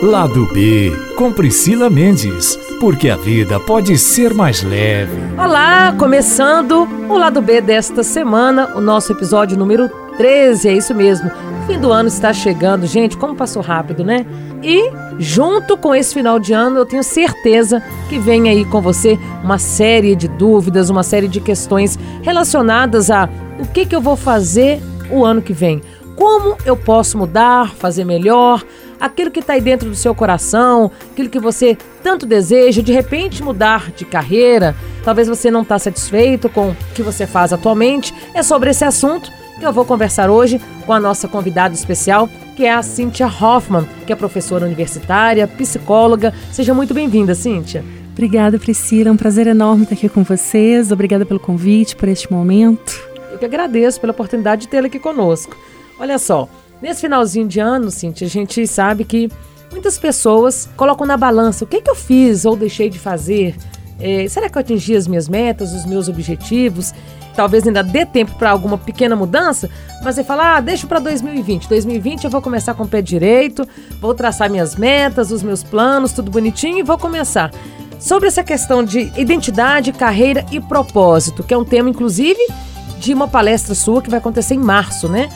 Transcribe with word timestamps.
Lado 0.00 0.46
B, 0.52 0.92
com 1.16 1.32
Priscila 1.32 1.90
Mendes, 1.90 2.56
porque 2.78 3.10
a 3.10 3.16
vida 3.16 3.58
pode 3.58 3.98
ser 3.98 4.32
mais 4.32 4.62
leve. 4.62 5.12
Olá, 5.36 5.92
começando 5.98 6.88
o 7.08 7.18
Lado 7.18 7.42
B 7.42 7.60
desta 7.60 8.04
semana, 8.04 8.76
o 8.76 8.80
nosso 8.80 9.10
episódio 9.10 9.58
número 9.58 9.88
13, 10.16 10.68
é 10.68 10.72
isso 10.74 10.94
mesmo. 10.94 11.28
Fim 11.66 11.80
do 11.80 11.90
ano 11.90 12.06
está 12.06 12.32
chegando, 12.32 12.86
gente, 12.86 13.16
como 13.16 13.34
passou 13.34 13.60
rápido, 13.60 14.04
né? 14.04 14.24
E 14.62 14.88
junto 15.18 15.76
com 15.76 15.92
esse 15.92 16.14
final 16.14 16.38
de 16.38 16.52
ano, 16.52 16.78
eu 16.78 16.86
tenho 16.86 17.02
certeza 17.02 17.82
que 18.08 18.20
vem 18.20 18.48
aí 18.48 18.64
com 18.64 18.80
você 18.80 19.18
uma 19.42 19.58
série 19.58 20.14
de 20.14 20.28
dúvidas, 20.28 20.90
uma 20.90 21.02
série 21.02 21.26
de 21.26 21.40
questões 21.40 21.98
relacionadas 22.22 23.10
a 23.10 23.28
o 23.58 23.66
que, 23.66 23.84
que 23.84 23.96
eu 23.96 24.00
vou 24.00 24.14
fazer 24.14 24.80
o 25.10 25.24
ano 25.24 25.42
que 25.42 25.52
vem. 25.52 25.82
Como 26.14 26.56
eu 26.64 26.76
posso 26.76 27.18
mudar, 27.18 27.74
fazer 27.74 28.04
melhor, 28.04 28.64
aquilo 29.00 29.30
que 29.30 29.40
está 29.40 29.54
aí 29.54 29.60
dentro 29.60 29.88
do 29.88 29.94
seu 29.94 30.14
coração, 30.14 30.90
aquilo 31.12 31.28
que 31.28 31.38
você 31.38 31.76
tanto 32.02 32.26
deseja, 32.26 32.82
de 32.82 32.92
repente 32.92 33.42
mudar 33.42 33.90
de 33.92 34.04
carreira, 34.04 34.74
talvez 35.04 35.28
você 35.28 35.50
não 35.50 35.62
está 35.62 35.78
satisfeito 35.78 36.48
com 36.48 36.70
o 36.70 36.76
que 36.94 37.02
você 37.02 37.26
faz 37.26 37.52
atualmente. 37.52 38.14
É 38.34 38.42
sobre 38.42 38.70
esse 38.70 38.84
assunto 38.84 39.30
que 39.58 39.66
eu 39.66 39.72
vou 39.72 39.84
conversar 39.84 40.30
hoje 40.30 40.60
com 40.86 40.92
a 40.92 41.00
nossa 41.00 41.26
convidada 41.26 41.74
especial, 41.74 42.28
que 42.56 42.64
é 42.64 42.72
a 42.72 42.82
Cíntia 42.82 43.26
Hoffman, 43.26 43.86
que 44.06 44.12
é 44.12 44.16
professora 44.16 44.64
universitária, 44.64 45.46
psicóloga. 45.46 46.32
Seja 46.52 46.72
muito 46.72 46.94
bem-vinda, 46.94 47.34
Cíntia. 47.34 47.84
Obrigada, 48.12 48.58
Priscila. 48.58 49.10
É 49.10 49.12
um 49.12 49.16
prazer 49.16 49.46
enorme 49.46 49.84
estar 49.84 49.94
aqui 49.94 50.08
com 50.08 50.24
vocês. 50.24 50.90
Obrigada 50.90 51.24
pelo 51.24 51.38
convite, 51.38 51.94
por 51.94 52.08
este 52.08 52.32
momento. 52.32 53.00
Eu 53.30 53.38
que 53.38 53.44
agradeço 53.44 54.00
pela 54.00 54.12
oportunidade 54.12 54.62
de 54.62 54.68
tê-la 54.68 54.88
aqui 54.88 54.98
conosco. 54.98 55.56
Olha 56.00 56.18
só, 56.18 56.48
Nesse 56.80 57.00
finalzinho 57.00 57.48
de 57.48 57.58
ano, 57.58 57.90
Cintia, 57.90 58.26
a 58.26 58.30
gente 58.30 58.66
sabe 58.66 59.04
que 59.04 59.28
muitas 59.70 59.98
pessoas 59.98 60.68
colocam 60.76 61.06
na 61.06 61.16
balança 61.16 61.64
o 61.64 61.66
que, 61.66 61.80
que 61.80 61.90
eu 61.90 61.94
fiz 61.94 62.44
ou 62.44 62.56
deixei 62.56 62.88
de 62.88 62.98
fazer. 62.98 63.56
É, 64.00 64.28
será 64.28 64.48
que 64.48 64.56
eu 64.56 64.60
atingi 64.60 64.94
as 64.94 65.08
minhas 65.08 65.28
metas, 65.28 65.72
os 65.72 65.84
meus 65.84 66.08
objetivos? 66.08 66.94
Talvez 67.34 67.66
ainda 67.66 67.82
dê 67.82 68.06
tempo 68.06 68.34
para 68.36 68.50
alguma 68.50 68.78
pequena 68.78 69.14
mudança, 69.14 69.68
mas 70.02 70.14
você 70.14 70.24
fala, 70.24 70.56
ah, 70.56 70.60
deixa 70.60 70.86
para 70.86 70.98
2020. 70.98 71.68
2020 71.68 72.24
eu 72.24 72.30
vou 72.30 72.42
começar 72.42 72.74
com 72.74 72.84
o 72.84 72.88
pé 72.88 73.02
direito, 73.02 73.66
vou 74.00 74.14
traçar 74.14 74.50
minhas 74.50 74.76
metas, 74.76 75.30
os 75.30 75.42
meus 75.42 75.62
planos, 75.62 76.12
tudo 76.12 76.30
bonitinho 76.30 76.78
e 76.78 76.82
vou 76.82 76.98
começar. 76.98 77.52
Sobre 77.98 78.28
essa 78.28 78.44
questão 78.44 78.84
de 78.84 79.12
identidade, 79.16 79.92
carreira 79.92 80.46
e 80.52 80.60
propósito, 80.60 81.42
que 81.42 81.52
é 81.52 81.58
um 81.58 81.64
tema, 81.64 81.90
inclusive, 81.90 82.40
de 83.00 83.12
uma 83.12 83.26
palestra 83.26 83.74
sua 83.74 84.00
que 84.00 84.10
vai 84.10 84.18
acontecer 84.18 84.54
em 84.54 84.58
março, 84.58 85.08
né? 85.08 85.28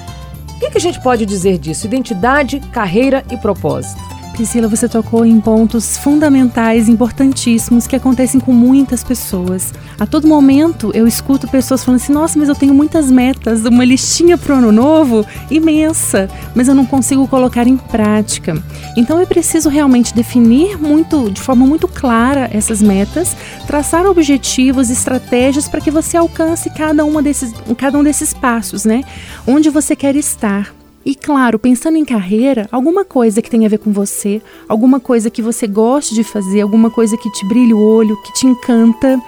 Que, 0.63 0.71
que 0.71 0.79
a 0.79 0.81
gente 0.81 1.01
pode 1.01 1.27
dizer 1.27 1.59
disso? 1.59 1.87
Identidade, 1.87 2.61
carreira 2.73 3.25
e 3.33 3.37
propósito. 3.37 4.12
Priscila, 4.33 4.67
você 4.67 4.89
tocou 4.89 5.25
em 5.25 5.41
pontos 5.41 5.97
fundamentais, 5.99 6.89
importantíssimos, 6.89 7.87
que 7.87 7.95
acontecem 7.95 8.41
com 8.41 8.53
muitas 8.53 9.05
pessoas. 9.05 9.73
A 10.01 10.07
todo 10.07 10.27
momento 10.27 10.91
eu 10.95 11.07
escuto 11.07 11.47
pessoas 11.47 11.85
falando 11.85 12.01
assim: 12.01 12.13
nossa, 12.13 12.39
mas 12.39 12.49
eu 12.49 12.55
tenho 12.55 12.75
muitas 12.75 13.11
metas, 13.11 13.65
uma 13.65 13.85
listinha 13.85 14.37
para 14.37 14.55
o 14.55 14.59
ano 14.59 14.73
novo 14.73 15.25
imensa, 15.51 16.29
mas 16.55 16.67
eu 16.67 16.75
não 16.75 16.87
consigo 16.87 17.29
colocar 17.29 17.67
em 17.67 17.77
prática. 17.77 18.61
Então 18.97 19.21
é 19.21 19.27
preciso 19.27 19.69
realmente 19.69 20.15
definir 20.15 20.79
muito, 20.79 21.31
de 21.31 21.41
forma 21.41 21.67
muito 21.67 21.87
clara 21.87 22.49
essas 22.53 22.83
metas, 22.83 23.37
traçar 23.67 24.07
objetivos, 24.07 24.91
estratégias 24.91 25.69
para 25.69 25.81
que 25.81 25.91
você 25.91 26.17
alcance 26.17 26.71
cada, 26.71 27.05
uma 27.05 27.23
desses, 27.23 27.53
cada 27.77 27.99
um 27.99 28.03
desses 28.03 28.33
passos, 28.33 28.85
né? 28.85 29.03
Onde 29.47 29.71
você 29.71 29.95
quer 29.95 30.17
estar. 30.17 30.82
E 31.05 31.15
claro, 31.15 31.59
pensando 31.59 31.97
em 31.97 32.05
carreira, 32.05 32.69
alguma 32.71 33.05
coisa 33.05 33.43
que 33.43 33.51
tenha 33.51 33.67
a 33.67 33.71
ver 33.71 33.79
com 33.79 33.93
você, 33.93 34.41
alguma 34.69 35.01
coisa 35.01 35.31
que 35.31 35.43
você 35.43 35.67
goste 35.67 36.15
de 36.15 36.23
fazer, 36.23 36.61
alguma 36.61 36.91
coisa 36.91 37.17
que 37.17 37.31
te 37.33 37.47
brilhe 37.47 37.75
o 37.75 37.81
olho, 37.81 38.17
que 38.23 38.33
te 38.35 38.47
encanta. 38.47 39.21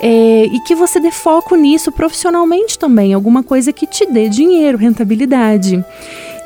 É, 0.00 0.44
e 0.44 0.60
que 0.60 0.76
você 0.76 1.00
dê 1.00 1.10
foco 1.10 1.56
nisso 1.56 1.90
profissionalmente 1.90 2.78
também, 2.78 3.12
alguma 3.12 3.42
coisa 3.42 3.72
que 3.72 3.84
te 3.84 4.06
dê 4.06 4.28
dinheiro, 4.28 4.78
rentabilidade. 4.78 5.84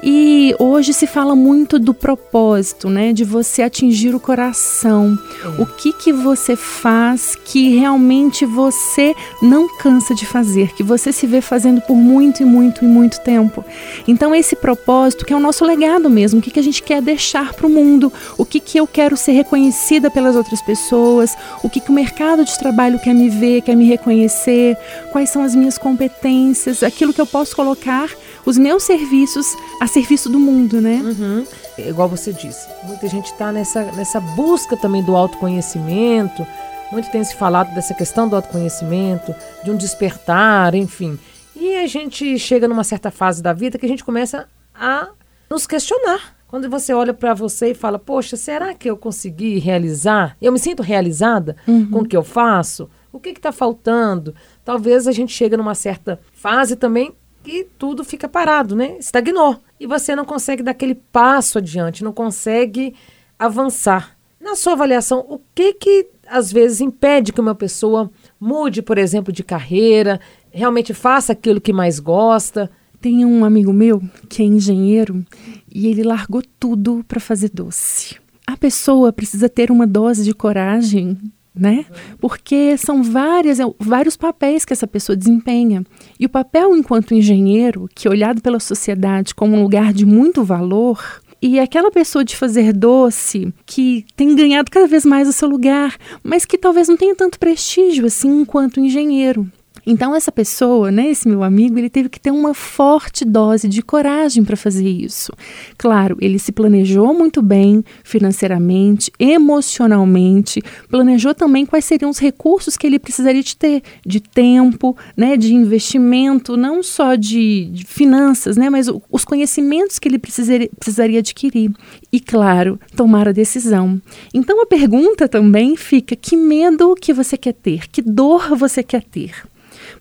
E 0.03 0.55
hoje 0.59 0.93
se 0.93 1.07
fala 1.07 1.37
muito 1.37 1.79
do 1.79 1.95
propósito, 1.95 2.91
né? 2.91 3.13
De 3.13 3.23
você 3.23 3.63
atingir 3.63 4.15
o 4.15 4.21
coração. 4.21 5.17
O 5.59 5.65
que 5.65 5.93
que 5.93 6.13
você 6.13 6.57
faz 6.57 7.37
que 7.37 7.77
realmente 7.77 8.45
você 8.45 9.15
não 9.41 9.69
cansa 9.79 10.13
de 10.15 10.27
fazer, 10.27 10.75
que 10.75 10.83
você 10.83 11.13
se 11.13 11.27
vê 11.27 11.41
fazendo 11.41 11.81
por 11.83 11.95
muito 11.95 12.43
e 12.43 12.45
muito 12.45 12.85
e 12.85 12.89
muito 12.89 13.21
tempo. 13.21 13.65
Então 14.09 14.35
esse 14.35 14.57
propósito 14.57 15.25
que 15.25 15.33
é 15.33 15.37
o 15.37 15.41
nosso 15.41 15.65
legado 15.65 16.11
mesmo, 16.11 16.41
o 16.41 16.43
que 16.43 16.51
que 16.51 16.59
a 16.59 16.63
gente 16.63 16.83
quer 16.83 17.01
deixar 17.01 17.53
para 17.53 17.67
o 17.67 17.71
mundo, 17.71 18.13
o 18.37 18.45
que 18.45 18.59
que 18.59 18.79
eu 18.79 18.87
quero 18.87 19.17
ser 19.17 19.33
reconhecida 19.33 20.11
pelas 20.11 20.35
outras 20.35 20.61
pessoas, 20.63 21.37
o 21.63 21.71
que 21.71 21.81
que 21.81 21.91
o 21.91 21.95
mercado 21.95 22.45
de 22.45 22.59
trabalho 22.59 22.99
quer 22.99 23.15
me 23.15 23.29
ver, 23.29 23.63
quer 23.63 23.77
me 23.77 23.87
reconhecer, 23.87 24.77
quais 25.13 25.31
são 25.31 25.43
as 25.43 25.55
minhas 25.55 25.79
competências, 25.79 26.83
aquilo 26.83 27.13
que 27.13 27.21
eu 27.21 27.27
posso 27.27 27.55
colocar 27.55 28.09
os 28.45 28.59
meus 28.59 28.83
serviços 28.83 29.47
a 29.81 29.87
serviço 29.87 30.29
do 30.29 30.39
mundo, 30.39 30.81
né? 30.81 31.01
Uhum. 31.03 31.47
Igual 31.79 32.09
você 32.09 32.33
disse, 32.33 32.67
muita 32.85 33.09
gente 33.09 33.27
está 33.27 33.53
nessa, 33.53 33.83
nessa 33.93 34.21
busca 34.21 34.77
também 34.77 35.03
do 35.03 35.17
autoconhecimento. 35.17 36.47
Muito 36.91 37.11
tem 37.11 37.25
se 37.25 37.35
falado 37.35 37.75
dessa 37.75 37.95
questão 37.95 38.29
do 38.29 38.37
autoconhecimento, 38.37 39.35
de 39.65 39.71
um 39.71 39.77
despertar, 39.77 40.75
enfim. 40.75 41.19
E 41.57 41.77
a 41.77 41.87
gente 41.87 42.39
chega 42.39 42.69
numa 42.69 42.85
certa 42.85 43.11
fase 43.11 43.43
da 43.43 43.53
vida 43.53 43.79
que 43.79 43.87
a 43.87 43.89
gente 43.89 44.05
começa 44.05 44.47
a 44.75 45.09
nos 45.49 45.67
questionar. 45.67 46.37
Quando 46.49 46.69
você 46.69 46.93
olha 46.93 47.15
para 47.15 47.33
você 47.33 47.71
e 47.71 47.75
fala, 47.75 47.99
poxa, 47.99 48.37
será 48.37 48.75
que 48.75 48.91
eu 48.91 48.97
consegui 48.97 49.59
realizar? 49.59 50.37
Eu 50.41 50.53
me 50.53 50.59
sinto 50.59 50.83
realizada 50.83 51.57
uhum. 51.67 51.91
com 51.91 51.99
o 52.01 52.05
que 52.05 52.17
eu 52.17 52.23
faço? 52.23 52.91
O 53.11 53.19
que 53.19 53.31
está 53.31 53.53
faltando? 53.53 54.35
Talvez 54.63 55.07
a 55.07 55.13
gente 55.13 55.33
chegue 55.33 55.57
numa 55.57 55.75
certa 55.75 56.21
fase 56.35 56.77
também 56.77 57.15
e 57.45 57.65
tudo 57.79 58.05
fica 58.05 58.29
parado, 58.29 58.77
né? 58.77 58.97
Estagnou. 58.99 59.59
E 59.79 59.87
você 59.87 60.15
não 60.15 60.25
consegue 60.25 60.63
dar 60.63 60.71
aquele 60.73 60.95
passo 60.95 61.59
adiante, 61.59 62.05
não 62.05 62.13
consegue 62.13 62.95
avançar. 63.39 64.17
Na 64.41 64.57
sua 64.57 64.73
avaliação, 64.73 65.25
o 65.29 65.41
que 65.55 65.75
que 65.75 66.09
às 66.27 66.53
vezes 66.53 66.81
impede 66.81 67.33
que 67.33 67.41
uma 67.41 67.55
pessoa 67.55 68.11
mude, 68.41 68.83
por 68.83 68.99
exemplo, 68.99 69.33
de 69.33 69.43
carreira, 69.43 70.21
realmente 70.51 70.95
faça 70.95 71.33
aquilo 71.33 71.61
que 71.61 71.73
mais 71.73 71.99
gosta? 71.99 72.71
Tem 73.01 73.25
um 73.25 73.45
amigo 73.45 73.73
meu 73.73 74.01
que 74.29 74.43
é 74.43 74.45
engenheiro 74.45 75.25
e 75.73 75.89
ele 75.89 76.03
largou 76.03 76.43
tudo 76.59 77.05
para 77.07 77.21
fazer 77.21 77.51
doce. 77.51 78.17
A 78.47 78.57
pessoa 78.57 79.13
precisa 79.13 79.49
ter 79.49 79.71
uma 79.71 79.87
dose 79.87 80.25
de 80.25 80.35
coragem 80.35 81.19
né? 81.55 81.85
Porque 82.19 82.77
são 82.77 83.03
várias, 83.03 83.61
é, 83.61 83.65
vários 83.79 84.17
papéis 84.17 84.65
que 84.65 84.73
essa 84.73 84.87
pessoa 84.87 85.17
desempenha. 85.17 85.85
E 86.19 86.27
o 86.27 86.29
papel 86.29 86.77
enquanto 86.77 87.15
engenheiro, 87.15 87.89
que 87.95 88.09
é 88.09 88.11
olhado 88.11 88.41
pela 88.41 88.59
sociedade 88.59 89.35
como 89.35 89.57
um 89.57 89.63
lugar 89.63 89.93
de 89.93 90.07
muito 90.07 90.43
valor, 90.43 91.21
e 91.41 91.59
aquela 91.59 91.91
pessoa 91.91 92.25
de 92.25 92.37
fazer 92.37 92.73
doce 92.73 93.53
que 93.67 94.07
tem 94.15 94.35
ganhado 94.37 94.71
cada 94.71 94.87
vez 94.87 95.05
mais 95.05 95.29
o 95.29 95.33
seu 95.33 95.49
lugar, 95.49 95.97
mas 96.23 96.45
que 96.45 96.57
talvez 96.57 96.89
não 96.89 96.97
tenha 96.97 97.17
tanto 97.17 97.39
prestígio 97.39 98.07
assim 98.07 98.43
enquanto 98.43 98.79
engenheiro. 98.79 99.51
Então 99.87 100.15
essa 100.15 100.31
pessoa, 100.31 100.91
né, 100.91 101.11
esse 101.11 101.29
meu 101.29 101.43
amigo, 101.43 101.79
ele 101.79 101.91
teve 101.91 102.09
que 102.09 102.21
ter 102.21 102.31
uma 102.31 102.55
forte 102.55 103.25
dose 103.25 103.69
de 103.69 103.83
coragem 103.83 104.45
para 104.45 104.57
fazer 104.57 104.89
isso. 104.89 105.33
Claro, 105.77 106.17
ele 106.21 106.39
se 106.39 106.53
planejou 106.53 107.13
muito 107.13 107.43
bem 107.43 107.85
financeiramente, 108.05 109.11
emocionalmente, 109.19 110.63
planejou 110.89 111.35
também 111.35 111.67
quais 111.67 111.85
seriam 111.85 112.11
os 112.11 112.19
recursos 112.19 112.77
que 112.77 112.87
ele 112.87 112.99
precisaria 112.99 113.43
de 113.43 113.57
ter, 113.57 113.83
de 114.07 114.21
tempo, 114.21 114.97
né, 115.17 115.37
de 115.37 115.55
investimento, 115.55 116.57
não 116.57 116.83
só 116.83 117.15
de, 117.15 117.67
de 117.67 117.85
finanças, 117.85 118.57
né, 118.57 118.71
mas 118.71 118.89
os 119.11 119.25
conhecimentos 119.25 119.99
que 119.99 120.09
ele 120.09 120.19
precisaria, 120.19 120.71
precisaria 120.79 121.19
adquirir. 121.19 121.73
E 122.13 122.21
claro, 122.21 122.79
tomar 122.95 123.29
a 123.29 123.33
decisão. 123.33 124.01
Então 124.33 124.63
a 124.63 124.67
pergunta 124.67 125.29
também 125.29 125.77
fica: 125.77 126.15
que 126.15 126.37
medo 126.37 126.95
que 126.95 127.13
você 127.13 127.37
quer 127.37 127.55
ter? 127.55 127.89
Que 127.89 128.03
dor 128.03 128.57
você 128.57 128.83
quer 128.83 129.03
ter? 129.03 129.52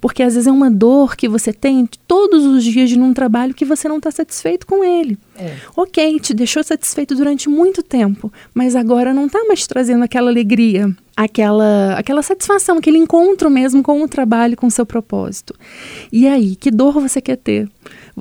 Porque 0.01 0.23
às 0.23 0.33
vezes 0.33 0.47
é 0.47 0.51
uma 0.51 0.69
dor 0.69 1.15
que 1.15 1.29
você 1.29 1.53
tem 1.53 1.87
todos 2.07 2.43
os 2.43 2.63
dias 2.63 2.89
de 2.89 2.99
um 2.99 3.13
trabalho 3.13 3.53
que 3.53 3.63
você 3.63 3.87
não 3.87 3.97
está 3.97 4.09
satisfeito 4.09 4.65
com 4.65 4.83
ele. 4.83 5.17
É. 5.37 5.55
Ok, 5.77 6.19
te 6.19 6.33
deixou 6.33 6.63
satisfeito 6.63 7.15
durante 7.15 7.47
muito 7.47 7.83
tempo, 7.83 8.33
mas 8.53 8.75
agora 8.75 9.13
não 9.13 9.27
está 9.27 9.43
mais 9.45 9.67
trazendo 9.67 10.03
aquela 10.03 10.31
alegria, 10.31 10.89
aquela, 11.15 11.93
aquela 11.93 12.23
satisfação, 12.23 12.79
aquele 12.79 12.97
encontro 12.97 13.49
mesmo 13.49 13.83
com 13.83 14.01
o 14.01 14.07
trabalho, 14.07 14.57
com 14.57 14.67
o 14.67 14.71
seu 14.71 14.85
propósito. 14.85 15.53
E 16.11 16.27
aí, 16.27 16.55
que 16.55 16.71
dor 16.71 16.93
você 16.93 17.21
quer 17.21 17.37
ter? 17.37 17.69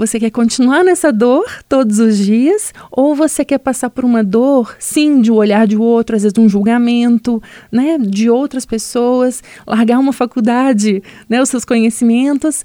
Você 0.01 0.19
quer 0.19 0.31
continuar 0.31 0.83
nessa 0.83 1.13
dor 1.13 1.45
todos 1.69 1.99
os 1.99 2.17
dias? 2.17 2.73
Ou 2.91 3.15
você 3.15 3.45
quer 3.45 3.59
passar 3.59 3.91
por 3.91 4.03
uma 4.03 4.25
dor, 4.25 4.75
sim, 4.79 5.21
de 5.21 5.31
um 5.31 5.35
olhar 5.35 5.67
de 5.67 5.77
outro, 5.77 6.17
às 6.17 6.23
vezes 6.23 6.39
um 6.39 6.49
julgamento, 6.49 7.43
né, 7.71 7.99
de 7.99 8.31
outras 8.31 8.65
pessoas, 8.65 9.43
largar 9.67 9.99
uma 9.99 10.15
faculdade, 10.15 11.03
né, 11.29 11.43
os 11.43 11.51
seus 11.51 11.67
conhecimentos, 11.67 12.65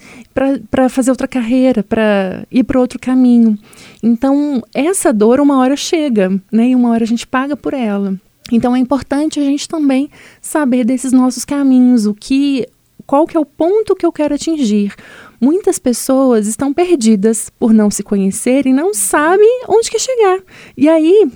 para 0.72 0.88
fazer 0.88 1.12
outra 1.12 1.28
carreira, 1.28 1.84
para 1.84 2.46
ir 2.50 2.64
para 2.64 2.80
outro 2.80 2.98
caminho. 2.98 3.60
Então, 4.02 4.64
essa 4.74 5.12
dor 5.12 5.42
uma 5.42 5.58
hora 5.58 5.76
chega, 5.76 6.42
né, 6.50 6.70
e 6.70 6.76
uma 6.76 6.92
hora 6.92 7.04
a 7.04 7.08
gente 7.08 7.28
paga 7.28 7.58
por 7.58 7.74
ela. 7.74 8.16
Então 8.50 8.74
é 8.74 8.80
importante 8.80 9.42
a 9.42 9.44
gente 9.44 9.68
também 9.68 10.10
saber 10.40 10.86
desses 10.86 11.12
nossos 11.12 11.44
caminhos, 11.44 12.06
o 12.06 12.14
que 12.14 12.66
qual 13.06 13.28
que 13.28 13.38
é 13.38 13.40
o 13.40 13.46
ponto 13.46 13.96
que 13.96 14.06
eu 14.06 14.12
quero 14.12 14.36
atingir. 14.36 14.94
Muitas 15.40 15.80
pessoas 15.80 16.48
estão 16.48 16.74
perdidas 16.74 17.50
por 17.60 17.74
não 17.74 17.90
se 17.92 18.04
conhecer 18.04 18.66
e 18.66 18.74
não 18.74 18.94
sabem 18.94 19.64
onde 19.68 19.90
quer 19.90 20.00
chegar. 20.00 20.40
E 20.78 20.88
aí 20.88 21.30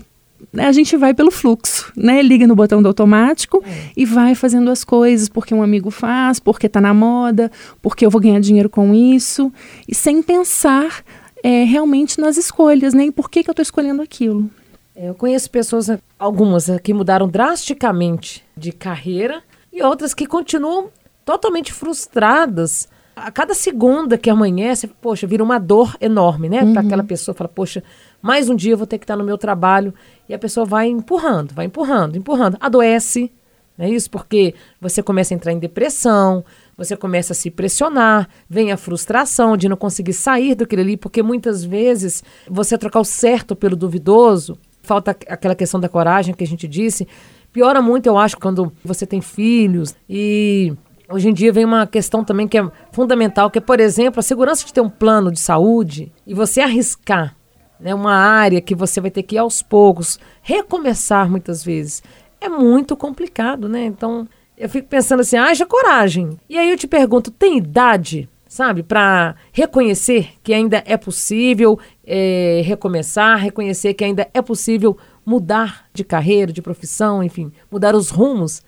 a 0.57 0.72
gente 0.72 0.96
vai 0.96 1.13
pelo 1.13 1.31
fluxo, 1.31 1.92
né? 1.96 2.22
Liga 2.22 2.48
no 2.48 2.56
botão 2.56 2.81
do 2.81 2.88
automático 2.88 3.63
é. 3.66 3.92
e 3.96 4.06
vai 4.06 4.36
fazendo 4.36 4.72
as 4.72 4.84
coisas 4.84 5.30
porque 5.30 5.54
um 5.54 5.62
amigo 5.62 5.92
faz, 5.92 6.40
porque 6.40 6.68
está 6.68 6.80
na 6.80 6.94
moda, 6.94 7.51
porque 7.81 8.06
eu 8.06 8.10
vou 8.10 8.22
ganhar 8.22 8.40
dinheiro 8.40 8.69
com 8.69 8.94
isso, 8.94 9.51
e 9.88 9.94
sem 9.94 10.22
pensar 10.22 11.04
é, 11.44 11.63
realmente 11.63 12.19
nas 12.19 12.38
escolhas, 12.38 12.94
né? 12.94 13.12
Por 13.12 13.30
que, 13.30 13.44
que 13.44 13.50
eu 13.50 13.54
estou 13.54 13.63
escolhendo 13.63 14.02
aquilo. 14.02 14.50
É, 14.95 15.10
eu 15.10 15.16
conheço 15.16 15.50
pessoas, 15.50 15.90
algumas 16.18 16.68
que 16.84 16.94
mudaram 16.94 17.28
drasticamente 17.28 18.44
de 18.56 18.72
carreira 18.72 19.44
e 19.72 19.81
outras 19.81 20.13
que 20.13 20.25
continuam 20.25 20.90
totalmente 21.24 21.72
frustradas. 21.72 22.88
A 23.24 23.31
cada 23.31 23.54
segunda 23.54 24.18
que 24.18 24.30
amanhece, 24.30 24.88
poxa, 24.88 25.27
vira 25.27 25.44
uma 25.44 25.60
dor 25.60 25.95
enorme, 26.00 26.50
né? 26.50 26.63
Uhum. 26.63 26.74
Para 26.74 26.81
aquela 26.81 27.04
pessoa, 27.04 27.36
fala, 27.36 27.50
poxa, 27.50 27.83
mais 28.21 28.50
um 28.50 28.56
dia 28.56 28.74
eu 28.74 28.77
vou 28.77 28.88
ter 28.88 28.98
que 28.98 29.04
estar 29.04 29.16
no 29.16 29.24
meu 29.24 29.38
trabalho. 29.38 29.94
E 30.27 30.33
a 30.33 30.39
pessoa 30.39 30.66
vai 30.66 30.88
empurrando, 30.88 31.54
vai 31.54 31.66
empurrando, 31.66 32.18
empurrando. 32.18 32.57
Adoece, 32.60 33.31
não 33.77 33.86
é 33.86 33.89
isso? 33.89 34.10
Porque 34.10 34.54
você 34.80 35.01
começa 35.01 35.33
a 35.33 35.36
entrar 35.36 35.54
em 35.54 35.60
depressão, 35.60 36.44
você 36.77 36.95
começa 36.95 37.33
a 37.33 37.36
se 37.36 37.50
pressionar, 37.50 38.27
vem 38.50 38.71
a 38.71 38.77
frustração 38.77 39.56
de 39.56 39.69
não 39.69 39.77
conseguir 39.77 40.13
sair 40.13 40.56
daquilo 40.56 40.81
ali, 40.81 40.98
porque 40.98 41.24
muitas 41.24 41.63
vezes 41.63 42.24
você 42.50 42.77
trocar 42.77 43.00
o 43.00 43.06
certo 43.06 43.56
pelo 43.56 43.75
duvidoso, 43.75 44.57
falta 44.81 45.12
aquela 45.12 45.56
questão 45.56 45.80
da 45.80 45.88
coragem 45.88 46.33
que 46.33 46.44
a 46.44 46.48
gente 46.48 46.68
disse. 46.68 47.07
Piora 47.51 47.81
muito, 47.81 48.06
eu 48.06 48.18
acho, 48.18 48.38
quando 48.38 48.71
você 48.83 49.06
tem 49.06 49.21
filhos 49.21 49.95
e 50.10 50.74
Hoje 51.12 51.28
em 51.28 51.34
dia 51.34 51.52
vem 51.52 51.66
uma 51.66 51.88
questão 51.88 52.24
também 52.24 52.48
que 52.48 52.56
é 52.56 52.72
fundamental, 52.92 53.50
que 53.50 53.58
é, 53.58 53.62
por 53.62 53.80
exemplo, 53.80 54.20
a 54.20 54.24
segurança 54.24 54.64
de 54.64 54.72
ter 54.72 54.82
um 54.82 54.90
plano 54.90 55.32
de 55.32 55.40
saúde 55.40 56.12
e 56.26 56.36
você 56.36 56.62
arriscar 56.62 57.36
né, 57.80 57.96
uma 57.96 58.14
área 58.14 58.62
que 58.62 58.76
você 58.76 59.02
vai 59.02 59.10
ter 59.10 59.24
que 59.24 59.34
ir 59.34 59.40
aos 59.40 59.64
poucos, 59.64 60.20
recomeçar 60.44 61.28
muitas 61.28 61.64
vezes. 61.66 62.04
É 62.40 62.48
muito 62.48 62.96
complicado, 62.96 63.68
né? 63.68 63.86
Então, 63.86 64.28
eu 64.56 64.70
fico 64.70 64.88
pensando 64.88 65.22
assim, 65.22 65.36
haja 65.36 65.66
coragem. 65.66 66.38
E 66.48 66.56
aí 66.56 66.70
eu 66.70 66.78
te 66.78 66.86
pergunto, 66.86 67.32
tem 67.32 67.58
idade, 67.58 68.30
sabe, 68.48 68.84
para 68.84 69.36
reconhecer 69.52 70.34
que 70.44 70.54
ainda 70.54 70.84
é 70.86 70.96
possível 70.96 71.80
é, 72.06 72.62
recomeçar, 72.64 73.40
reconhecer 73.40 73.96
que 73.96 74.04
ainda 74.04 74.30
é 74.32 74.44
possível 74.44 74.96
mudar 75.26 75.88
de 75.92 76.04
carreira, 76.04 76.54
de 76.54 76.62
profissão, 76.62 77.24
enfim, 77.24 77.52
mudar 77.72 77.96
os 77.96 78.12
rumos? 78.12 78.62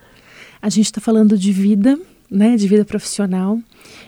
A 0.59 0.69
gente 0.69 0.85
está 0.85 0.99
falando 0.99 1.37
de 1.37 1.51
vida, 1.51 1.99
né, 2.31 2.55
de 2.55 2.67
vida 2.67 2.85
profissional. 2.85 3.59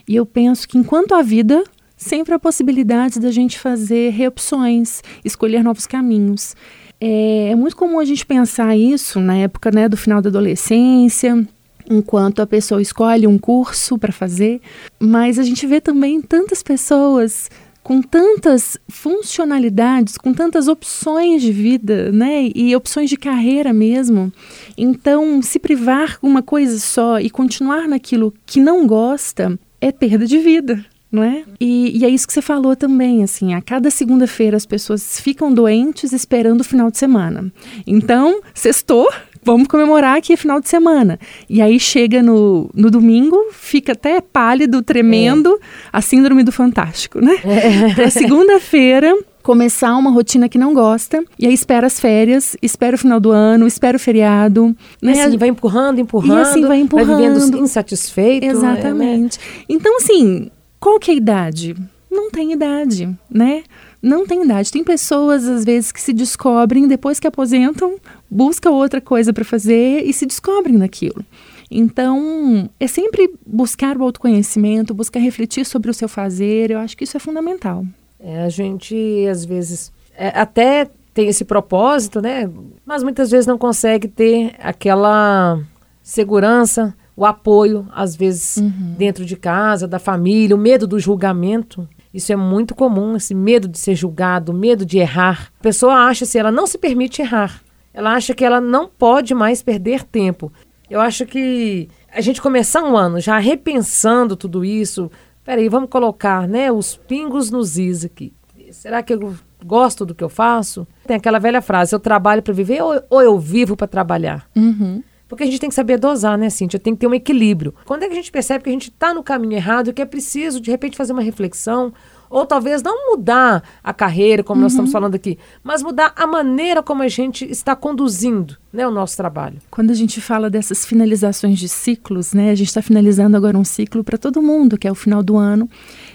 E 0.07 0.15
eu 0.15 0.25
penso 0.25 0.67
que 0.67 0.77
enquanto 0.77 1.13
a 1.13 1.21
vida, 1.21 1.61
sempre 1.97 2.33
há 2.33 2.39
possibilidades 2.39 3.17
da 3.17 3.31
gente 3.31 3.59
fazer 3.59 4.11
reopções, 4.11 5.01
escolher 5.25 5.63
novos 5.63 5.85
caminhos. 5.85 6.55
É, 7.01 7.49
é 7.49 7.55
muito 7.55 7.75
comum 7.75 7.99
a 7.99 8.05
gente 8.05 8.25
pensar 8.25 8.77
isso 8.77 9.19
na 9.19 9.35
época 9.35 9.69
né, 9.71 9.89
do 9.89 9.97
final 9.97 10.21
da 10.21 10.29
adolescência, 10.29 11.45
enquanto 11.89 12.41
a 12.41 12.47
pessoa 12.47 12.81
escolhe 12.81 13.27
um 13.27 13.37
curso 13.37 13.97
para 13.97 14.13
fazer, 14.13 14.61
mas 14.97 15.37
a 15.37 15.43
gente 15.43 15.67
vê 15.67 15.81
também 15.81 16.21
tantas 16.21 16.63
pessoas 16.63 17.49
com 17.83 18.01
tantas 18.01 18.77
funcionalidades, 18.88 20.18
com 20.18 20.33
tantas 20.33 20.68
opções 20.68 21.41
de 21.41 21.51
vida, 21.51 22.12
né? 22.12 22.50
E 22.56 22.75
opções 22.75 23.09
de 23.09 23.18
carreira 23.18 23.74
mesmo. 23.74 24.31
Então, 24.77 25.41
se 25.41 25.59
privar 25.59 26.18
uma 26.21 26.41
coisa 26.41 26.80
só 26.80 27.19
e 27.19 27.30
continuar 27.30 27.88
naquilo 27.88 28.33
que 28.45 28.59
não 28.59 28.88
gosta 28.88 29.59
é 29.81 29.91
perda 29.91 30.25
de 30.25 30.39
vida. 30.39 30.83
Não 31.12 31.21
é? 31.21 31.44
E, 31.59 32.00
e 32.00 32.06
é 32.06 32.09
isso 32.09 32.25
que 32.25 32.33
você 32.33 32.41
falou 32.41 32.75
também, 32.75 33.24
assim, 33.24 33.53
a 33.53 33.62
cada 33.62 33.91
segunda-feira 33.91 34.57
as 34.57 34.65
pessoas 34.65 35.19
ficam 35.19 35.53
doentes 35.53 36.12
esperando 36.12 36.62
o 36.62 36.63
final 36.63 36.89
de 36.89 36.97
semana. 36.97 37.53
Então, 37.86 38.41
sextou, 38.51 39.07
vamos 39.43 39.67
comemorar 39.67 40.17
aqui 40.17 40.35
final 40.37 40.59
de 40.59 40.69
semana. 40.69 41.19
E 41.49 41.61
aí 41.61 41.79
chega 41.79 42.21
no, 42.21 42.69
no 42.73 42.89
domingo, 42.89 43.37
fica 43.51 43.93
até 43.93 44.21
pálido, 44.21 44.81
tremendo, 44.81 45.53
é. 45.53 45.59
a 45.91 46.01
síndrome 46.01 46.43
do 46.43 46.51
fantástico, 46.51 47.19
né? 47.19 47.35
É. 47.43 48.09
segunda-feira, 48.11 49.15
começar 49.41 49.95
uma 49.97 50.09
rotina 50.09 50.47
que 50.47 50.57
não 50.57 50.73
gosta, 50.73 51.23
e 51.37 51.45
aí 51.45 51.53
espera 51.53 51.85
as 51.85 51.99
férias, 51.99 52.55
espera 52.61 52.95
o 52.95 52.99
final 52.99 53.19
do 53.19 53.31
ano, 53.31 53.67
espera 53.67 53.97
o 53.97 53.99
feriado. 53.99 54.75
Né? 55.01 55.13
E 55.13 55.21
assim 55.21 55.37
vai 55.37 55.49
empurrando, 55.49 55.99
empurrando. 55.99 56.39
E 56.39 56.41
assim 56.41 56.65
vai 56.65 56.79
empurrando. 56.79 57.07
Vai 57.07 57.29
vivendo 57.29 57.57
insatisfeito. 57.59 58.45
Exatamente. 58.45 59.37
Né? 59.37 59.45
Então, 59.69 59.97
assim, 59.97 60.49
qual 60.79 60.99
que 60.99 61.11
é 61.11 61.13
a 61.13 61.17
idade? 61.17 61.75
Não 62.09 62.29
tem 62.29 62.53
idade, 62.53 63.09
né? 63.29 63.63
Não 64.01 64.25
tem 64.27 64.43
idade. 64.43 64.71
Tem 64.71 64.83
pessoas, 64.83 65.47
às 65.47 65.65
vezes, 65.65 65.91
que 65.91 65.99
se 65.99 66.13
descobrem 66.13 66.87
depois 66.87 67.19
que 67.19 67.27
aposentam, 67.27 67.95
busca 68.33 68.69
outra 68.69 69.00
coisa 69.00 69.31
para 69.31 69.45
fazer 69.45 70.03
e 70.03 70.12
se 70.12 70.25
descobrem 70.25 70.75
naquilo. 70.75 71.24
Então, 71.69 72.69
é 72.80 72.88
sempre 72.88 73.33
buscar 73.45 73.97
o 73.97 74.03
autoconhecimento, 74.03 74.94
buscar 74.94 75.19
refletir 75.19 75.65
sobre 75.65 75.89
o 75.89 75.94
seu 75.94 76.09
fazer. 76.09 76.71
Eu 76.71 76.80
acho 76.80 76.97
que 76.97 77.03
isso 77.03 77.18
é 77.18 77.19
fundamental. 77.19 77.85
É, 78.19 78.44
a 78.44 78.50
gente, 78.50 78.95
às 79.30 79.44
vezes, 79.44 79.91
é, 80.15 80.27
até 80.39 80.88
tem 81.13 81.27
esse 81.27 81.45
propósito, 81.45 82.21
né? 82.21 82.50
Mas 82.85 83.03
muitas 83.03 83.30
vezes 83.31 83.45
não 83.47 83.57
consegue 83.57 84.07
ter 84.07 84.56
aquela 84.59 85.59
segurança, 86.01 86.95
o 87.15 87.25
apoio, 87.25 87.88
às 87.94 88.15
vezes, 88.15 88.57
uhum. 88.57 88.95
dentro 88.97 89.25
de 89.25 89.36
casa, 89.36 89.88
da 89.88 90.00
família, 90.00 90.56
o 90.56 90.59
medo 90.59 90.88
do 90.88 91.00
julgamento. 91.00 91.88
Isso 92.13 92.31
é 92.31 92.36
muito 92.36 92.75
comum, 92.75 93.15
esse 93.15 93.33
medo 93.33 93.68
de 93.68 93.79
ser 93.79 93.95
julgado, 93.95 94.53
medo 94.53 94.86
de 94.86 95.00
errar. 95.00 95.51
A 95.59 95.63
pessoa 95.63 95.94
acha 96.06 96.25
se 96.25 96.38
ela 96.38 96.51
não 96.51 96.68
se 96.68 96.77
permite 96.77 97.21
errar. 97.21 97.62
Ela 97.93 98.13
acha 98.13 98.33
que 98.33 98.43
ela 98.43 98.59
não 98.59 98.87
pode 98.87 99.33
mais 99.33 99.61
perder 99.61 100.03
tempo. 100.03 100.51
Eu 100.89 100.99
acho 100.99 101.25
que 101.25 101.87
a 102.11 102.21
gente 102.21 102.41
começar 102.41 102.83
um 102.83 102.97
ano 102.97 103.19
já 103.19 103.37
repensando 103.37 104.35
tudo 104.35 104.65
isso. 104.65 105.11
Peraí, 105.43 105.69
vamos 105.69 105.89
colocar 105.89 106.47
né, 106.47 106.71
os 106.71 106.95
pingos 106.95 107.51
nos 107.51 107.77
is 107.77 108.05
aqui. 108.05 108.33
Será 108.71 109.03
que 109.03 109.13
eu 109.13 109.35
gosto 109.63 110.05
do 110.05 110.15
que 110.15 110.23
eu 110.23 110.29
faço? 110.29 110.87
Tem 111.05 111.17
aquela 111.17 111.39
velha 111.39 111.61
frase: 111.61 111.93
eu 111.93 111.99
trabalho 111.99 112.41
para 112.41 112.53
viver 112.53 112.81
ou, 112.81 113.01
ou, 113.09 113.21
eu 113.21 113.37
vivo 113.39 113.75
para 113.75 113.87
trabalhar? 113.87 114.47
Uhum. 114.55 115.03
Porque 115.27 115.43
a 115.43 115.45
gente 115.45 115.59
tem 115.59 115.69
que 115.69 115.75
saber 115.75 115.97
dosar, 115.97 116.38
né, 116.38 116.50
Cíntia? 116.50 116.79
Tem 116.79 116.93
que 116.93 117.00
ter 117.00 117.07
um 117.07 117.13
equilíbrio. 117.13 117.73
Quando 117.85 118.03
é 118.03 118.07
que 118.07 118.13
a 118.13 118.15
gente 118.15 118.31
percebe 118.31 118.63
que 118.63 118.69
a 118.69 118.73
gente 118.73 118.89
está 118.89 119.13
no 119.13 119.23
caminho 119.23 119.53
errado 119.53 119.89
e 119.89 119.93
que 119.93 120.01
é 120.01 120.05
preciso, 120.05 120.59
de 120.59 120.69
repente, 120.69 120.97
fazer 120.97 121.13
uma 121.13 121.21
reflexão, 121.21 121.93
ou 122.33 122.47
talvez 122.47 122.81
não 122.81 123.11
mudar 123.11 123.63
a 123.83 123.93
carreira, 123.93 124.43
como 124.43 124.57
uhum. 124.57 124.63
nós 124.63 124.71
estamos 124.71 124.89
uhum. 124.89 124.93
falando 124.93 125.15
aqui, 125.15 125.37
mas 125.63 125.83
mudar 125.83 126.11
a 126.15 126.25
maneira 126.25 126.81
como 126.81 127.03
a 127.03 127.07
gente 127.07 127.45
está 127.49 127.75
conduzindo 127.75 128.57
né, 128.73 128.87
o 128.87 128.91
nosso 128.91 129.15
trabalho. 129.15 129.59
Quando 129.69 129.91
a 129.91 129.93
gente 129.93 130.19
fala 130.19 130.49
dessas 130.49 130.83
finalizações 130.83 131.59
de 131.59 131.69
ciclos, 131.69 132.33
né, 132.33 132.49
a 132.49 132.55
gente 132.55 132.69
está 132.69 132.81
finalizando 132.81 133.37
agora 133.37 133.55
um 133.55 133.63
ciclo 133.63 134.03
para 134.03 134.17
todo 134.17 134.41
mundo, 134.41 134.79
que 134.79 134.87
é 134.87 134.91
o 134.91 134.95
final 134.95 135.21
do 135.21 135.37
ano. 135.37 135.69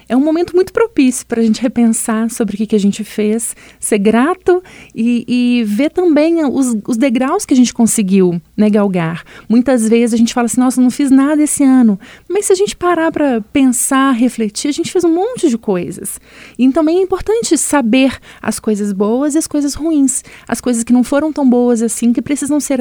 É 0.09 0.17
um 0.17 0.19
momento 0.19 0.53
muito 0.55 0.73
propício 0.73 1.25
para 1.25 1.39
a 1.39 1.43
gente 1.43 1.61
repensar 1.61 2.29
sobre 2.29 2.55
o 2.55 2.57
que, 2.57 2.67
que 2.67 2.75
a 2.75 2.79
gente 2.79 3.03
fez, 3.03 3.55
ser 3.79 3.99
grato 3.99 4.61
e, 4.93 5.23
e 5.25 5.63
ver 5.63 5.91
também 5.91 6.43
os, 6.43 6.75
os, 6.85 6.97
degraus 6.97 7.45
que 7.45 7.53
a 7.53 7.57
gente 7.57 7.73
conseguiu 7.73 8.41
né, 8.57 8.69
galgar. 8.69 9.23
Muitas 9.47 9.87
vezes 9.87 10.15
a 10.15 10.17
gente 10.17 10.33
fala 10.33 10.47
assim, 10.47 10.59
nossa, 10.59 10.81
não 10.81 10.89
fiz 10.89 11.09
nada 11.09 11.43
esse 11.43 11.63
ano. 11.63 11.97
Mas 12.27 12.47
se 12.47 12.53
a 12.53 12.55
gente 12.55 12.75
parar 12.75 13.11
para 13.11 13.39
pensar, 13.53 14.11
refletir, 14.11 14.67
a 14.67 14.73
gente 14.73 14.91
fez 14.91 15.03
um 15.03 15.13
monte 15.13 15.47
de 15.47 15.57
coisas. 15.57 16.08
E 16.57 16.69
também 16.71 16.99
é 16.99 17.01
importante 17.01 17.57
saber 17.57 18.17
as 18.41 18.59
coisas 18.59 18.91
boas 18.91 19.35
e 19.35 19.37
as 19.37 19.47
coisas 19.47 19.73
ruins. 19.73 20.23
As 20.47 20.59
coisas 20.59 20.83
que 20.83 20.93
não 20.93 21.03
foram 21.03 21.31
tão 21.31 21.49
boas 21.49 21.81
assim, 21.81 22.11
que 22.11 22.21
precisam 22.21 22.49
precisam 22.49 22.59
ser 22.59 22.79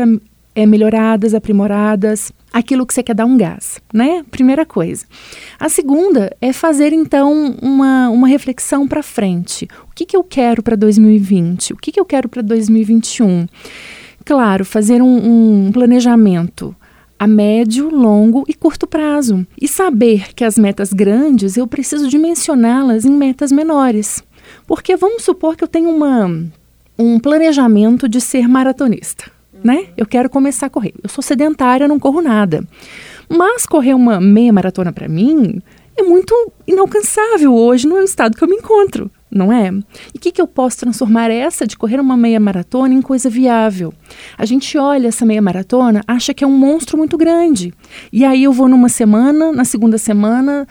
é, 0.55 0.67
melhoradas, 0.67 1.35
aprimoradas, 1.35 2.33
aquilo 2.53 2.87
que 2.87 2.95
você 2.95 3.03
quer 3.03 3.15
dar 3.15 3.27
um 3.27 3.37
gás, 3.37 3.81
né? 3.93 4.25
Primeira 4.31 4.65
coisa. 4.65 5.05
A 5.61 5.69
segunda 5.69 6.35
é 6.41 6.53
fazer 6.53 6.93
então 6.93 7.57
uma, 7.63 8.09
uma 8.09 8.27
reflexão 8.27 8.89
para 8.89 9.03
frente. 9.03 9.69
O 9.91 9.95
que, 9.95 10.07
que 10.07 10.17
eu 10.17 10.25
quero 10.25 10.63
para 10.63 10.77
2020? 10.77 11.75
O 11.75 11.77
que, 11.77 11.93
que 11.93 12.01
eu 12.01 12.05
quero 12.05 12.29
para 12.29 12.43
2021? 12.43 13.47
Claro, 14.25 14.65
fazer 14.65 15.03
um, 15.03 15.67
um 15.67 15.73
planejamento 15.73 16.75
a 17.19 17.27
médio, 17.27 17.89
longo 17.91 18.45
e 18.49 18.55
curto 18.55 18.87
prazo. 18.87 19.47
E 19.61 19.67
saber 19.67 20.35
que 20.35 20.45
as 20.45 20.59
metas 20.59 20.93
grandes 20.93 21.57
eu 21.57 21.67
preciso 21.67 22.09
dimensioná-las 22.09 23.05
em 23.05 23.11
metas 23.11 23.51
menores. 23.51 24.23
Porque 24.67 24.97
vamos 24.97 25.25
supor 25.25 25.57
que 25.57 25.65
eu 25.65 25.69
tenho 25.69 25.91
uma, 25.91 26.31
um 26.99 27.19
planejamento 27.19 28.09
de 28.09 28.21
ser 28.21 28.49
maratonista, 28.49 29.31
né? 29.63 29.87
Eu 29.97 30.07
quero 30.07 30.31
começar 30.31 30.67
a 30.67 30.71
correr. 30.71 30.95
Eu 31.03 31.09
sou 31.09 31.23
sedentária, 31.23 31.89
não 31.89 31.99
corro 31.99 32.23
nada. 32.23 32.65
Mas 33.29 33.67
correr 33.67 33.95
uma 33.95 34.21
meia 34.21 34.53
maratona 34.53 34.93
para 34.93 35.09
mim 35.09 35.61
é 35.97 36.03
muito 36.03 36.53
inalcançável 36.67 37.55
hoje 37.55 37.87
no 37.87 37.99
estado 37.99 38.37
que 38.37 38.45
eu 38.45 38.49
me 38.49 38.57
encontro 38.57 39.11
não 39.31 39.53
é? 39.53 39.69
E 40.15 40.19
o 40.19 40.21
que, 40.21 40.33
que 40.33 40.41
eu 40.41 40.47
posso 40.47 40.79
transformar 40.79 41.31
essa 41.31 41.67
de 41.67 41.77
correr 41.77 42.01
uma 42.01 42.17
meia 42.17 42.41
maratona 42.41 42.95
em 42.95 43.03
coisa 43.03 43.29
viável? 43.29 43.93
A 44.37 44.45
gente 44.45 44.77
olha 44.79 45.09
essa 45.09 45.25
meia 45.25 45.43
maratona, 45.43 46.03
acha 46.07 46.33
que 46.33 46.45
é 46.45 46.47
um 46.47 46.57
monstro 46.57 46.97
muito 46.97 47.17
grande. 47.17 47.73
E 48.13 48.25
aí 48.25 48.45
eu 48.45 48.53
vou 48.53 48.69
numa 48.69 48.89
semana, 48.89 49.53
na 49.53 49.65
segunda 49.65 49.99
semana, 49.99 50.67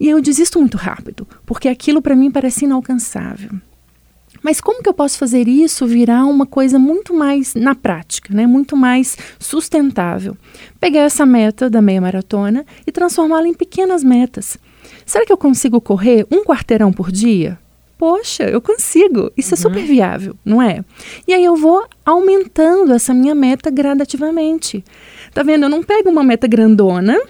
e 0.00 0.08
eu 0.08 0.20
desisto 0.20 0.58
muito 0.58 0.76
rápido, 0.76 1.26
porque 1.44 1.68
aquilo 1.68 2.00
para 2.00 2.16
mim 2.16 2.30
parece 2.30 2.64
inalcançável. 2.64 3.50
Mas 4.42 4.60
como 4.60 4.82
que 4.82 4.88
eu 4.88 4.94
posso 4.94 5.18
fazer 5.18 5.48
isso 5.48 5.86
virar 5.86 6.24
uma 6.24 6.46
coisa 6.46 6.78
muito 6.78 7.12
mais 7.12 7.54
na 7.54 7.74
prática, 7.74 8.32
né? 8.32 8.46
muito 8.46 8.76
mais 8.76 9.16
sustentável? 9.38 10.36
Pegar 10.78 11.00
essa 11.00 11.26
meta 11.26 11.68
da 11.68 11.82
meia 11.82 12.00
maratona 12.00 12.64
e 12.86 12.92
transformá-la 12.92 13.48
em 13.48 13.54
pequenas 13.54 14.04
metas. 14.04 14.56
Será 15.04 15.26
que 15.26 15.32
eu 15.32 15.36
consigo 15.36 15.80
correr 15.80 16.26
um 16.30 16.44
quarteirão 16.44 16.92
por 16.92 17.10
dia? 17.10 17.58
Poxa, 17.98 18.44
eu 18.44 18.60
consigo. 18.60 19.30
Isso 19.36 19.54
uhum. 19.54 19.58
é 19.58 19.62
super 19.62 19.84
viável, 19.84 20.36
não 20.44 20.62
é? 20.62 20.84
E 21.26 21.34
aí 21.34 21.44
eu 21.44 21.56
vou 21.56 21.84
aumentando 22.06 22.94
essa 22.94 23.12
minha 23.12 23.34
meta 23.34 23.70
gradativamente. 23.70 24.84
Tá 25.34 25.42
vendo? 25.42 25.64
Eu 25.64 25.68
não 25.68 25.82
pego 25.82 26.08
uma 26.08 26.22
meta 26.22 26.46
grandona 26.46 27.20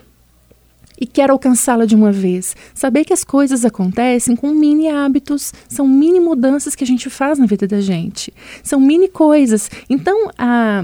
e 1.01 1.07
quero 1.07 1.33
alcançá-la 1.33 1.87
de 1.87 1.95
uma 1.95 2.13
vez. 2.13 2.55
Saber 2.75 3.05
que 3.05 3.13
as 3.13 3.25
coisas 3.25 3.65
acontecem 3.65 4.37
com 4.37 4.51
mini 4.51 4.89
hábitos, 4.89 5.53
são 5.69 5.89
mini 5.89 6.21
mudanças 6.21 6.75
que 6.75 6.85
a 6.85 6.87
gente 6.87 7.09
faz 7.09 7.39
na 7.39 7.47
vida 7.47 7.67
da 7.67 7.81
gente. 7.81 8.33
São 8.63 8.79
mini 8.79 9.09
coisas. 9.09 9.71
Então, 9.89 10.31
a, 10.37 10.83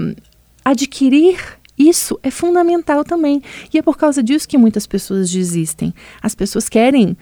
adquirir 0.63 1.37
isso 1.77 2.17
é 2.23 2.31
fundamental 2.31 3.03
também. 3.03 3.41
E 3.73 3.77
é 3.77 3.81
por 3.81 3.97
causa 3.97 4.23
disso 4.23 4.47
que 4.47 4.57
muitas 4.57 4.87
pessoas 4.87 5.29
desistem. 5.29 5.93
As 6.21 6.33
pessoas 6.33 6.69
querem 6.69 7.17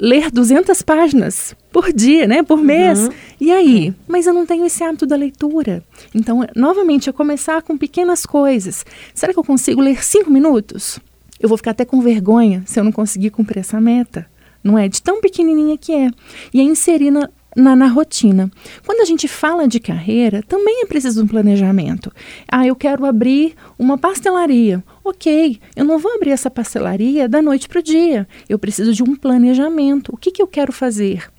ler 0.00 0.30
200 0.30 0.80
páginas 0.82 1.56
por 1.72 1.92
dia, 1.92 2.26
né, 2.26 2.42
por 2.42 2.58
mês. 2.58 3.00
Uhum. 3.00 3.12
E 3.40 3.50
aí? 3.50 3.94
Mas 4.06 4.26
eu 4.26 4.32
não 4.32 4.46
tenho 4.46 4.64
esse 4.64 4.82
hábito 4.82 5.06
da 5.06 5.16
leitura. 5.16 5.82
Então, 6.14 6.46
novamente, 6.54 7.08
é 7.08 7.12
começar 7.12 7.62
com 7.62 7.76
pequenas 7.76 8.24
coisas. 8.24 8.84
Será 9.14 9.32
que 9.32 9.38
eu 9.38 9.44
consigo 9.44 9.80
ler 9.80 10.02
cinco 10.04 10.30
minutos? 10.30 10.98
Eu 11.40 11.48
vou 11.48 11.58
ficar 11.58 11.72
até 11.72 11.84
com 11.84 12.00
vergonha 12.00 12.62
se 12.66 12.78
eu 12.78 12.84
não 12.84 12.92
conseguir 12.92 13.30
cumprir 13.30 13.60
essa 13.60 13.80
meta. 13.80 14.26
Não 14.62 14.76
é? 14.76 14.88
De 14.88 15.00
tão 15.00 15.20
pequenininha 15.20 15.78
que 15.78 15.92
é. 15.92 16.10
E 16.52 16.60
é 16.60 16.62
inserir 16.62 17.10
na, 17.10 17.30
na, 17.58 17.74
na, 17.74 17.88
rotina. 17.88 18.50
Quando 18.86 19.00
a 19.00 19.04
gente 19.04 19.26
fala 19.26 19.66
de 19.66 19.80
carreira, 19.80 20.42
também 20.42 20.82
é 20.82 20.86
preciso 20.86 21.22
um 21.22 21.26
planejamento. 21.26 22.12
Ah, 22.50 22.66
eu 22.66 22.76
quero 22.76 23.04
abrir 23.04 23.54
uma 23.78 23.98
pastelaria. 23.98 24.82
Ok, 25.04 25.60
eu 25.74 25.84
não 25.84 25.98
vou 25.98 26.14
abrir 26.14 26.30
essa 26.30 26.50
pastelaria 26.50 27.28
da 27.28 27.42
noite 27.42 27.68
para 27.68 27.80
o 27.80 27.82
dia. 27.82 28.28
Eu 28.48 28.58
preciso 28.58 28.92
de 28.94 29.02
um 29.02 29.16
planejamento. 29.16 30.12
O 30.12 30.16
que, 30.16 30.30
que 30.30 30.40
eu 30.40 30.46
quero 30.46 30.72
fazer? 30.72 31.30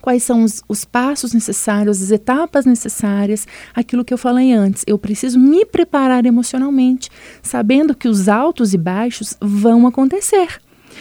Quais 0.00 0.22
são 0.22 0.42
os, 0.42 0.62
os 0.68 0.84
passos 0.84 1.32
necessários, 1.32 2.02
as 2.02 2.10
etapas 2.10 2.64
necessárias, 2.64 3.46
aquilo 3.74 4.04
que 4.04 4.14
eu 4.14 4.18
falei 4.18 4.52
antes. 4.52 4.84
Eu 4.86 4.98
preciso 4.98 5.38
me 5.38 5.64
preparar 5.64 6.26
emocionalmente, 6.26 7.10
sabendo 7.42 7.94
que 7.94 8.08
os 8.08 8.28
altos 8.28 8.74
e 8.74 8.78
baixos 8.78 9.36
vão 9.40 9.86
acontecer. 9.86 10.60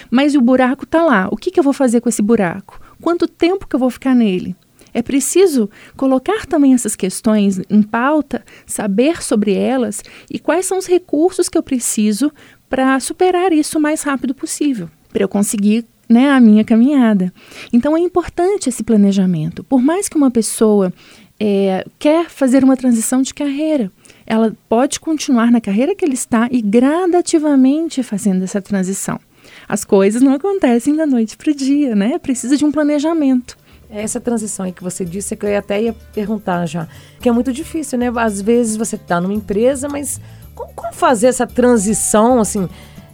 Mas 0.10 0.36
o 0.36 0.42
buraco 0.42 0.84
está 0.84 1.04
lá. 1.04 1.28
O 1.32 1.38
que, 1.38 1.52
que 1.52 1.60
eu 1.60 1.64
vou 1.64 1.74
fazer 1.74 2.02
com 2.02 2.10
esse 2.10 2.22
buraco? 2.22 2.85
Quanto 3.02 3.28
tempo 3.28 3.68
que 3.68 3.76
eu 3.76 3.80
vou 3.80 3.90
ficar 3.90 4.16
nele. 4.16 4.56
É 4.94 5.02
preciso 5.02 5.70
colocar 5.98 6.46
também 6.46 6.74
essas 6.74 6.96
questões 6.96 7.60
em 7.70 7.82
pauta, 7.82 8.46
saber 8.66 9.22
sobre 9.22 9.54
elas 9.54 10.02
e 10.32 10.40
quais 10.40 10.66
são 10.66 10.78
os 10.78 10.86
recursos 10.86 11.50
que 11.50 11.58
eu 11.58 11.64
preciso 11.64 12.32
para 12.70 12.98
superar 13.02 13.52
isso 13.52 13.78
o 13.78 13.82
mais 13.82 14.04
rápido 14.04 14.34
possível, 14.34 14.90
para 15.12 15.24
eu 15.24 15.28
conseguir 15.28 15.86
né, 16.08 16.30
a 16.30 16.40
minha 16.40 16.64
caminhada. 16.64 17.34
Então 17.74 17.98
é 17.98 18.00
importante 18.00 18.70
esse 18.70 18.84
planejamento. 18.84 19.64
Por 19.66 19.82
mais 19.82 20.08
que 20.08 20.16
uma 20.16 20.32
pessoa 20.32 20.94
é, 21.40 21.86
quer 22.00 22.30
fazer 22.30 22.64
uma 22.64 22.78
transição 22.78 23.22
de 23.22 23.34
carreira, 23.34 23.92
ela 24.26 24.56
pode 24.70 25.00
continuar 25.00 25.52
na 25.52 25.62
carreira 25.62 25.94
que 25.96 26.06
ele 26.06 26.14
está 26.14 26.48
e 26.52 26.62
gradativamente 26.62 28.02
fazendo 28.02 28.44
essa 28.44 28.62
transição. 28.62 29.20
As 29.68 29.84
coisas 29.84 30.22
não 30.22 30.34
acontecem 30.34 30.96
da 30.96 31.06
noite 31.06 31.36
para 31.36 31.52
o 31.52 31.56
dia, 31.56 31.96
né? 31.96 32.20
Precisa 32.20 32.56
de 32.56 32.64
um 32.64 32.72
planejamento. 32.72 33.58
Essa 33.90 34.20
transição 34.20 34.66
aí 34.66 34.72
que 34.72 34.84
você 34.84 35.06
disse 35.06 35.34
é 35.34 35.38
que 35.38 35.46
eu 35.46 35.58
até 35.58 35.82
ia 35.82 35.94
perguntar 36.14 36.66
já, 36.66 36.88
que 37.20 37.30
é 37.30 37.32
muito 37.32 37.54
difícil, 37.54 37.98
né? 37.98 38.12
Às 38.16 38.42
vezes 38.42 38.76
você 38.76 38.96
está 38.96 39.22
numa 39.22 39.34
empresa, 39.34 39.88
mas 39.88 40.20
como, 40.54 40.74
como, 40.74 40.94
fazer 40.94 41.28
essa 41.28 41.46
transição, 41.46 42.40
assim? 42.40 42.68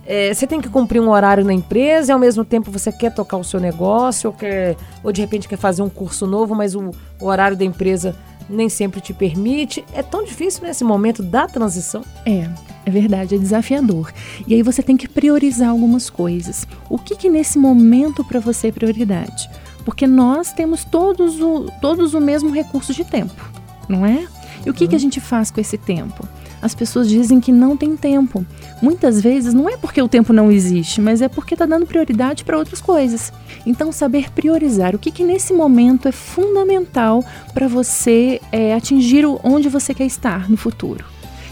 É, 0.05 0.33
você 0.33 0.47
tem 0.47 0.59
que 0.59 0.69
cumprir 0.69 0.99
um 0.99 1.09
horário 1.09 1.45
na 1.45 1.53
empresa 1.53 2.11
e 2.11 2.13
ao 2.13 2.19
mesmo 2.19 2.43
tempo 2.43 2.71
você 2.71 2.91
quer 2.91 3.13
tocar 3.13 3.37
o 3.37 3.43
seu 3.43 3.59
negócio 3.59 4.29
ou, 4.29 4.35
quer, 4.35 4.75
ou 5.03 5.11
de 5.11 5.21
repente 5.21 5.47
quer 5.47 5.57
fazer 5.57 5.81
um 5.81 5.89
curso 5.89 6.25
novo, 6.25 6.55
mas 6.55 6.73
o, 6.73 6.91
o 7.19 7.25
horário 7.25 7.55
da 7.55 7.63
empresa 7.63 8.15
nem 8.51 8.69
sempre 8.69 9.01
te 9.01 9.13
permite. 9.13 9.83
É 9.93 10.03
tão 10.03 10.23
difícil 10.23 10.63
nesse 10.63 10.83
momento 10.83 11.23
da 11.23 11.47
transição? 11.47 12.03
É, 12.25 12.49
é 12.85 12.91
verdade, 12.91 13.35
é 13.35 13.37
desafiador. 13.37 14.11
E 14.47 14.53
aí 14.53 14.61
você 14.61 14.83
tem 14.83 14.97
que 14.97 15.07
priorizar 15.07 15.69
algumas 15.69 16.09
coisas. 16.09 16.67
O 16.89 16.97
que 16.97 17.15
que 17.15 17.29
nesse 17.29 17.57
momento 17.57 18.23
para 18.23 18.39
você 18.39 18.67
é 18.67 18.71
prioridade? 18.71 19.49
Porque 19.85 20.05
nós 20.05 20.51
temos 20.53 20.83
todos 20.83 21.39
o, 21.41 21.71
todos 21.81 22.13
o 22.13 22.21
mesmo 22.21 22.51
recurso 22.51 22.93
de 22.93 23.03
tempo, 23.03 23.49
não 23.89 24.05
é? 24.05 24.27
E 24.65 24.69
o 24.69 24.73
que, 24.73 24.87
que 24.87 24.93
a 24.93 24.97
uhum. 24.97 24.99
gente 24.99 25.19
faz 25.19 25.49
com 25.49 25.59
esse 25.59 25.77
tempo? 25.77 26.27
As 26.61 26.75
pessoas 26.75 27.09
dizem 27.09 27.39
que 27.39 27.51
não 27.51 27.75
tem 27.75 27.95
tempo. 27.97 28.45
Muitas 28.81 29.21
vezes 29.21 29.53
não 29.53 29.69
é 29.69 29.77
porque 29.77 30.01
o 30.01 30.07
tempo 30.07 30.31
não 30.31 30.51
existe, 30.51 31.01
mas 31.01 31.21
é 31.21 31.27
porque 31.27 31.55
está 31.55 31.65
dando 31.65 31.85
prioridade 31.85 32.43
para 32.43 32.57
outras 32.57 32.81
coisas. 32.81 33.33
Então, 33.65 33.91
saber 33.91 34.31
priorizar 34.31 34.95
o 34.95 34.99
que, 34.99 35.11
que 35.11 35.23
nesse 35.23 35.53
momento 35.53 36.07
é 36.07 36.11
fundamental 36.11 37.23
para 37.53 37.67
você 37.67 38.39
é, 38.51 38.73
atingir 38.73 39.25
onde 39.43 39.69
você 39.69 39.93
quer 39.93 40.05
estar 40.05 40.49
no 40.49 40.57
futuro. 40.57 41.05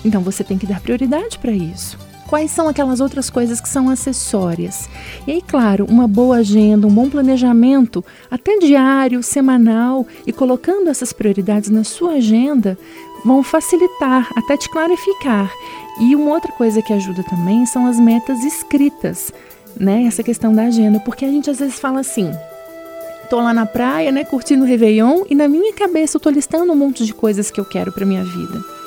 Então 0.04 0.22
você 0.22 0.44
tem 0.44 0.58
que 0.58 0.66
dar 0.66 0.80
prioridade 0.80 1.38
para 1.38 1.52
isso. 1.52 1.98
Quais 2.28 2.52
são 2.52 2.68
aquelas 2.70 3.00
outras 3.00 3.28
coisas 3.28 3.60
que 3.60 3.68
são 3.68 3.90
acessórias? 3.90 4.88
E 5.26 5.32
aí, 5.32 5.42
claro, 5.42 5.86
uma 5.90 6.08
boa 6.08 6.38
agenda, 6.38 6.86
um 6.86 6.94
bom 6.94 7.10
planejamento, 7.10 8.06
até 8.30 8.60
diário, 8.60 9.24
semanal, 9.24 10.06
e 10.28 10.32
colocando 10.32 10.90
essas 10.90 11.12
prioridades 11.12 11.72
na 11.72 11.84
sua 11.84 12.14
agenda, 12.14 12.78
vão 13.26 13.44
facilitar, 13.44 14.30
até 14.36 14.58
te 14.58 14.70
clarificar. 14.70 15.52
E 16.00 16.16
uma 16.16 16.32
outra 16.32 16.52
coisa 16.54 16.82
que 16.82 16.94
ajuda 16.94 17.24
também 17.24 17.66
são 17.66 17.86
as 17.86 18.00
metas 18.00 18.44
escritas, 18.44 19.34
né? 19.78 20.04
Essa 20.04 20.24
questão 20.24 20.54
da 20.54 20.64
agenda, 20.64 21.00
porque 21.00 21.26
a 21.26 21.30
gente 21.30 21.50
às 21.50 21.60
vezes 21.60 21.80
fala 21.80 22.00
assim: 22.00 22.32
tô 23.30 23.38
lá 23.38 23.54
na 23.54 23.66
praia, 23.66 24.12
né, 24.12 24.24
curtindo 24.24 24.64
o 24.64 24.68
Réveillon, 24.68 25.24
e 25.30 25.36
na 25.36 25.48
minha 25.48 25.74
cabeça 25.74 26.18
eu 26.18 26.22
tô 26.22 26.30
listando 26.30 26.72
um 26.72 26.76
monte 26.76 27.06
de 27.06 27.14
coisas 27.14 27.52
que 27.52 27.60
eu 27.60 27.66
quero 27.66 27.92
para 27.92 28.06
minha 28.06 28.24
vida. 28.24 28.79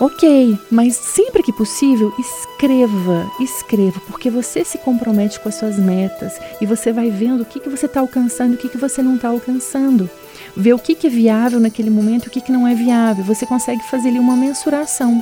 Ok, 0.00 0.56
mas 0.70 0.94
sempre 0.94 1.42
que 1.42 1.52
possível, 1.52 2.14
escreva, 2.18 3.28
escreva, 3.40 4.00
porque 4.06 4.30
você 4.30 4.64
se 4.64 4.78
compromete 4.78 5.40
com 5.40 5.48
as 5.48 5.56
suas 5.56 5.76
metas 5.76 6.34
e 6.60 6.66
você 6.66 6.92
vai 6.92 7.10
vendo 7.10 7.40
o 7.40 7.44
que, 7.44 7.58
que 7.58 7.68
você 7.68 7.86
está 7.86 7.98
alcançando 7.98 8.52
e 8.52 8.54
o 8.54 8.58
que, 8.58 8.68
que 8.68 8.78
você 8.78 9.02
não 9.02 9.16
está 9.16 9.28
alcançando. 9.28 10.08
Ver 10.56 10.72
o 10.72 10.78
que, 10.78 10.94
que 10.94 11.08
é 11.08 11.10
viável 11.10 11.58
naquele 11.58 11.90
momento 11.90 12.26
e 12.26 12.28
o 12.28 12.30
que, 12.30 12.40
que 12.40 12.52
não 12.52 12.66
é 12.66 12.76
viável. 12.76 13.24
Você 13.24 13.44
consegue 13.44 13.82
fazer 13.90 14.10
ali 14.10 14.20
uma 14.20 14.36
mensuração. 14.36 15.20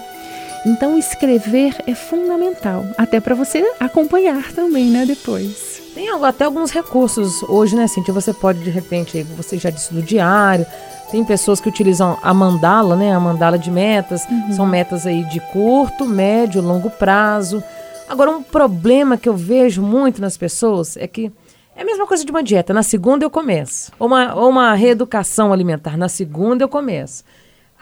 Então, 0.66 0.98
escrever 0.98 1.74
é 1.86 1.94
fundamental, 1.94 2.84
até 2.98 3.18
para 3.18 3.34
você 3.34 3.64
acompanhar 3.80 4.52
também, 4.52 4.90
né, 4.90 5.06
depois. 5.06 5.80
Tem 5.94 6.10
até 6.22 6.44
alguns 6.44 6.70
recursos 6.70 7.42
hoje, 7.44 7.74
né, 7.74 7.86
Cintia? 7.86 8.12
Você 8.12 8.34
pode, 8.34 8.58
de 8.62 8.68
repente, 8.68 9.22
você 9.22 9.56
já 9.56 9.70
disse 9.70 9.94
do 9.94 10.02
diário, 10.02 10.66
tem 11.10 11.24
pessoas 11.24 11.60
que 11.60 11.68
utilizam 11.68 12.18
a 12.22 12.34
mandala, 12.34 12.96
né? 12.96 13.14
A 13.14 13.20
mandala 13.20 13.58
de 13.58 13.70
metas. 13.70 14.26
Uhum. 14.26 14.52
São 14.52 14.66
metas 14.66 15.06
aí 15.06 15.24
de 15.24 15.40
curto, 15.40 16.04
médio, 16.04 16.60
longo 16.60 16.90
prazo. 16.90 17.62
Agora, 18.08 18.30
um 18.30 18.42
problema 18.42 19.16
que 19.16 19.28
eu 19.28 19.34
vejo 19.34 19.82
muito 19.82 20.20
nas 20.20 20.36
pessoas 20.36 20.96
é 20.96 21.06
que 21.06 21.32
é 21.74 21.82
a 21.82 21.84
mesma 21.84 22.06
coisa 22.06 22.24
de 22.24 22.30
uma 22.30 22.42
dieta. 22.42 22.72
Na 22.72 22.82
segunda 22.82 23.24
eu 23.24 23.30
começo. 23.30 23.92
Ou 23.98 24.06
uma, 24.06 24.34
ou 24.34 24.48
uma 24.48 24.74
reeducação 24.74 25.52
alimentar. 25.52 25.96
Na 25.96 26.08
segunda 26.08 26.64
eu 26.64 26.68
começo. 26.68 27.24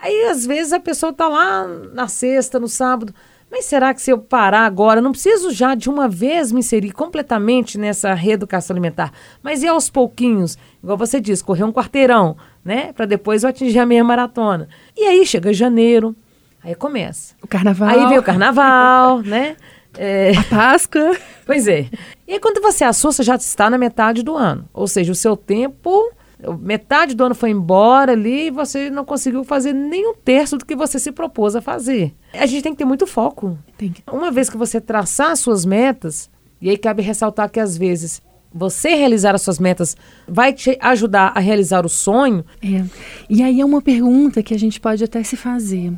Aí, 0.03 0.27
às 0.27 0.45
vezes, 0.45 0.73
a 0.73 0.81
pessoa 0.81 1.11
está 1.11 1.29
lá 1.29 1.67
na 1.93 2.09
sexta, 2.09 2.59
no 2.59 2.69
sábado. 2.69 3.15
Mas 3.57 3.67
será 3.67 3.95
que 3.95 4.03
se 4.03 4.11
eu 4.11 4.19
parar 4.19 4.67
agora, 4.67 5.01
não 5.01 5.13
preciso 5.13 5.53
já 5.53 5.77
de 5.77 5.89
uma 5.89 6.09
vez 6.09 6.51
me 6.51 6.59
inserir 6.59 6.91
completamente 6.91 7.79
nessa 7.79 8.13
reeducação 8.13 8.75
alimentar, 8.75 9.13
mas 9.41 9.63
e 9.63 9.69
aos 9.69 9.89
pouquinhos, 9.89 10.59
igual 10.83 10.99
você 10.99 11.21
disse, 11.21 11.45
correr 11.45 11.63
um 11.63 11.73
quarteirão, 11.73 12.37
né, 12.65 12.93
para 12.93 13.07
depois 13.07 13.45
eu 13.45 13.49
atingir 13.51 13.79
a 13.79 13.87
meia 13.87 14.03
maratona. 14.03 14.69
E 14.97 15.05
aí 15.05 15.25
chega 15.25 15.53
janeiro, 15.53 16.17
Aí 16.65 16.75
começa. 16.75 17.35
O 17.41 17.47
carnaval. 17.47 17.91
Aí 17.91 18.09
vem 18.09 18.19
o 18.19 18.23
carnaval, 18.25 19.21
né? 19.23 19.55
É, 19.97 20.33
A 20.37 20.43
Páscoa. 20.43 21.17
pois 21.47 21.69
é. 21.69 21.87
E 22.27 22.33
aí, 22.33 22.41
quando 22.41 22.61
você 22.61 22.83
assusta, 22.83 23.23
já 23.23 23.37
está 23.37 23.71
na 23.71 23.79
metade 23.79 24.25
do 24.25 24.35
ano. 24.35 24.69
Ou 24.73 24.89
seja, 24.89 25.13
o 25.13 25.15
seu 25.15 25.37
tempo, 25.37 26.11
metade 26.53 27.15
do 27.15 27.25
ano 27.25 27.35
foi 27.35 27.51
embora 27.51 28.13
ali 28.13 28.47
e 28.47 28.51
você 28.51 28.91
não 28.91 29.05
conseguiu 29.05 29.45
fazer 29.45 29.73
nem 29.73 30.09
um 30.11 30.15
terço 30.15 30.57
do 30.59 30.65
que 30.65 30.77
você 30.77 30.99
se 30.99 31.11
propôs 31.13 31.57
a 31.57 31.61
fazer. 31.61 32.15
A 32.33 32.47
gente 32.47 32.63
tem 32.63 32.73
que 32.73 32.79
ter 32.79 32.85
muito 32.85 33.07
foco. 33.07 33.59
Tem 33.79 33.91
que- 33.93 34.03
Uma 34.11 34.31
vez 34.31 34.49
que 34.51 34.57
você 34.57 34.81
traçar 34.81 35.31
as 35.31 35.41
suas 35.41 35.65
metas, 35.65 36.31
e 36.61 36.69
aí 36.71 36.77
cabe 36.79 37.03
ressaltar 37.03 37.51
que 37.51 37.61
às 37.61 37.77
vezes 37.77 38.21
você 38.57 38.95
realizar 38.95 39.35
as 39.35 39.43
suas 39.43 39.59
metas 39.59 39.97
vai 40.29 40.53
te 40.53 40.79
ajudar 40.81 41.33
a 41.35 41.41
realizar 41.41 41.85
o 41.85 41.89
sonho, 41.89 42.45
É. 42.63 42.85
E 43.29 43.43
aí 43.43 43.61
é 43.61 43.65
uma 43.65 43.83
pergunta 43.83 44.43
que 44.43 44.55
a 44.55 44.59
gente 44.59 44.81
pode 44.81 45.03
até 45.03 45.23
se 45.25 45.37
fazer. 45.37 45.93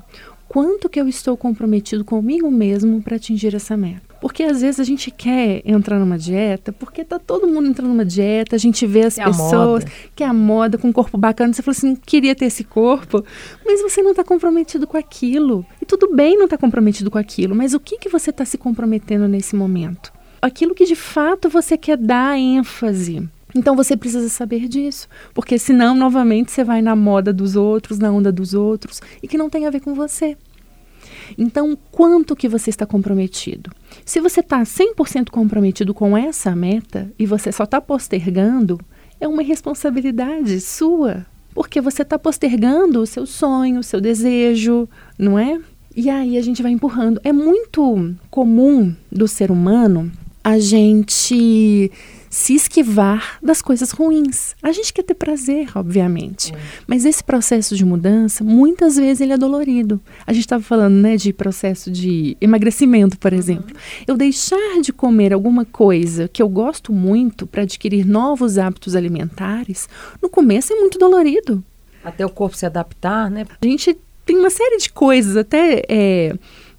Quanto 0.48 0.88
que 0.88 1.00
eu 1.00 1.08
estou 1.08 1.36
comprometido 1.36 2.04
comigo 2.04 2.50
mesmo 2.50 3.02
para 3.02 3.16
atingir 3.16 3.54
essa 3.54 3.76
meta? 3.76 4.06
Porque 4.20 4.42
às 4.42 4.60
vezes 4.60 4.80
a 4.80 4.84
gente 4.84 5.10
quer 5.10 5.60
entrar 5.64 5.98
numa 5.98 6.16
dieta, 6.16 6.72
porque 6.72 7.04
tá 7.04 7.18
todo 7.18 7.46
mundo 7.46 7.68
entrando 7.68 7.88
numa 7.88 8.04
dieta, 8.04 8.56
a 8.56 8.58
gente 8.58 8.86
vê 8.86 9.02
as 9.02 9.18
É 9.18 9.24
pessoas 9.24 9.84
que 10.14 10.24
é 10.24 10.26
a 10.26 10.32
moda 10.32 10.78
com 10.78 10.88
um 10.88 10.92
corpo 10.92 11.18
bacana, 11.18 11.52
você 11.52 11.62
fala 11.62 11.76
assim, 11.76 11.94
queria 11.94 12.34
ter 12.34 12.46
esse 12.46 12.64
corpo, 12.64 13.24
mas 13.64 13.82
você 13.82 14.02
não 14.02 14.12
está 14.12 14.24
comprometido 14.24 14.86
com 14.86 14.96
aquilo. 14.96 15.66
E 15.80 15.84
tudo 15.84 16.14
bem 16.14 16.36
não 16.36 16.44
estar 16.44 16.58
comprometido 16.58 17.10
com 17.10 17.18
aquilo, 17.18 17.54
mas 17.54 17.74
o 17.74 17.80
que 17.80 17.98
que 17.98 18.08
você 18.08 18.30
está 18.30 18.44
se 18.44 18.56
comprometendo 18.56 19.28
nesse 19.28 19.54
momento? 19.54 20.12
Aquilo 20.40 20.74
que 20.74 20.84
de 20.84 20.96
fato 20.96 21.48
você 21.48 21.76
quer 21.76 21.96
dar 21.96 22.38
ênfase. 22.38 23.28
Então 23.56 23.74
você 23.74 23.96
precisa 23.96 24.28
saber 24.28 24.68
disso, 24.68 25.08
porque 25.32 25.58
senão 25.58 25.94
novamente 25.94 26.52
você 26.52 26.62
vai 26.62 26.82
na 26.82 26.94
moda 26.94 27.32
dos 27.32 27.56
outros, 27.56 27.98
na 27.98 28.12
onda 28.12 28.30
dos 28.30 28.52
outros 28.52 29.00
e 29.22 29.26
que 29.26 29.38
não 29.38 29.48
tem 29.48 29.66
a 29.66 29.70
ver 29.70 29.80
com 29.80 29.94
você. 29.94 30.36
Então, 31.38 31.76
quanto 31.90 32.36
que 32.36 32.48
você 32.48 32.70
está 32.70 32.84
comprometido? 32.84 33.70
Se 34.04 34.20
você 34.20 34.40
está 34.40 34.62
100% 34.62 35.30
comprometido 35.30 35.94
com 35.94 36.16
essa 36.16 36.54
meta 36.54 37.10
e 37.18 37.24
você 37.24 37.50
só 37.50 37.64
está 37.64 37.80
postergando, 37.80 38.78
é 39.20 39.26
uma 39.26 39.42
responsabilidade 39.42 40.60
sua, 40.60 41.24
porque 41.54 41.80
você 41.80 42.02
está 42.02 42.18
postergando 42.18 43.00
o 43.00 43.06
seu 43.06 43.24
sonho, 43.24 43.80
o 43.80 43.84
seu 43.84 44.00
desejo, 44.00 44.88
não 45.18 45.38
é? 45.38 45.58
E 45.94 46.10
aí 46.10 46.36
a 46.36 46.42
gente 46.42 46.62
vai 46.62 46.72
empurrando. 46.72 47.20
É 47.24 47.32
muito 47.32 48.14
comum 48.30 48.94
do 49.10 49.26
ser 49.26 49.50
humano 49.50 50.12
a 50.44 50.58
gente 50.58 51.90
se 52.36 52.54
esquivar 52.54 53.38
das 53.42 53.62
coisas 53.62 53.92
ruins. 53.92 54.54
A 54.62 54.70
gente 54.70 54.92
quer 54.92 55.02
ter 55.02 55.14
prazer, 55.14 55.70
obviamente. 55.74 56.52
Mas 56.86 57.06
esse 57.06 57.24
processo 57.24 57.74
de 57.74 57.82
mudança, 57.82 58.44
muitas 58.44 58.96
vezes 58.96 59.22
ele 59.22 59.32
é 59.32 59.38
dolorido. 59.38 59.98
A 60.26 60.34
gente 60.34 60.42
estava 60.42 60.62
falando, 60.62 60.96
né, 60.96 61.16
de 61.16 61.32
processo 61.32 61.90
de 61.90 62.36
emagrecimento, 62.38 63.18
por 63.18 63.32
exemplo. 63.32 63.74
Eu 64.06 64.18
deixar 64.18 64.82
de 64.82 64.92
comer 64.92 65.32
alguma 65.32 65.64
coisa 65.64 66.28
que 66.28 66.42
eu 66.42 66.48
gosto 66.50 66.92
muito 66.92 67.46
para 67.46 67.62
adquirir 67.62 68.04
novos 68.04 68.58
hábitos 68.58 68.94
alimentares, 68.94 69.88
no 70.20 70.28
começo 70.28 70.74
é 70.74 70.76
muito 70.76 70.98
dolorido. 70.98 71.64
até 72.04 72.24
o 72.24 72.28
corpo 72.28 72.54
se 72.54 72.66
adaptar, 72.66 73.30
né? 73.30 73.46
A 73.62 73.66
gente 73.66 73.96
tem 74.26 74.36
uma 74.36 74.50
série 74.50 74.76
de 74.76 74.90
coisas, 74.90 75.38
até 75.38 75.82
é, 75.88 76.34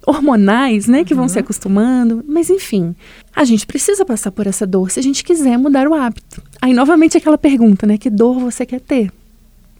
hormonais, 0.08 0.86
né, 0.86 1.04
que 1.04 1.14
vão 1.14 1.28
se 1.28 1.38
acostumando. 1.38 2.24
Mas, 2.26 2.48
enfim, 2.48 2.96
a 3.36 3.44
gente 3.44 3.66
precisa 3.66 4.06
passar 4.06 4.30
por 4.30 4.46
essa 4.46 4.66
dor 4.66 4.90
se 4.90 4.98
a 4.98 5.02
gente 5.02 5.22
quiser 5.22 5.58
mudar 5.58 5.86
o 5.86 5.92
hábito. 5.92 6.42
Aí, 6.62 6.72
novamente, 6.72 7.18
aquela 7.18 7.36
pergunta, 7.36 7.86
né? 7.86 7.98
Que 7.98 8.08
dor 8.08 8.38
você 8.38 8.64
quer 8.64 8.80
ter? 8.80 9.12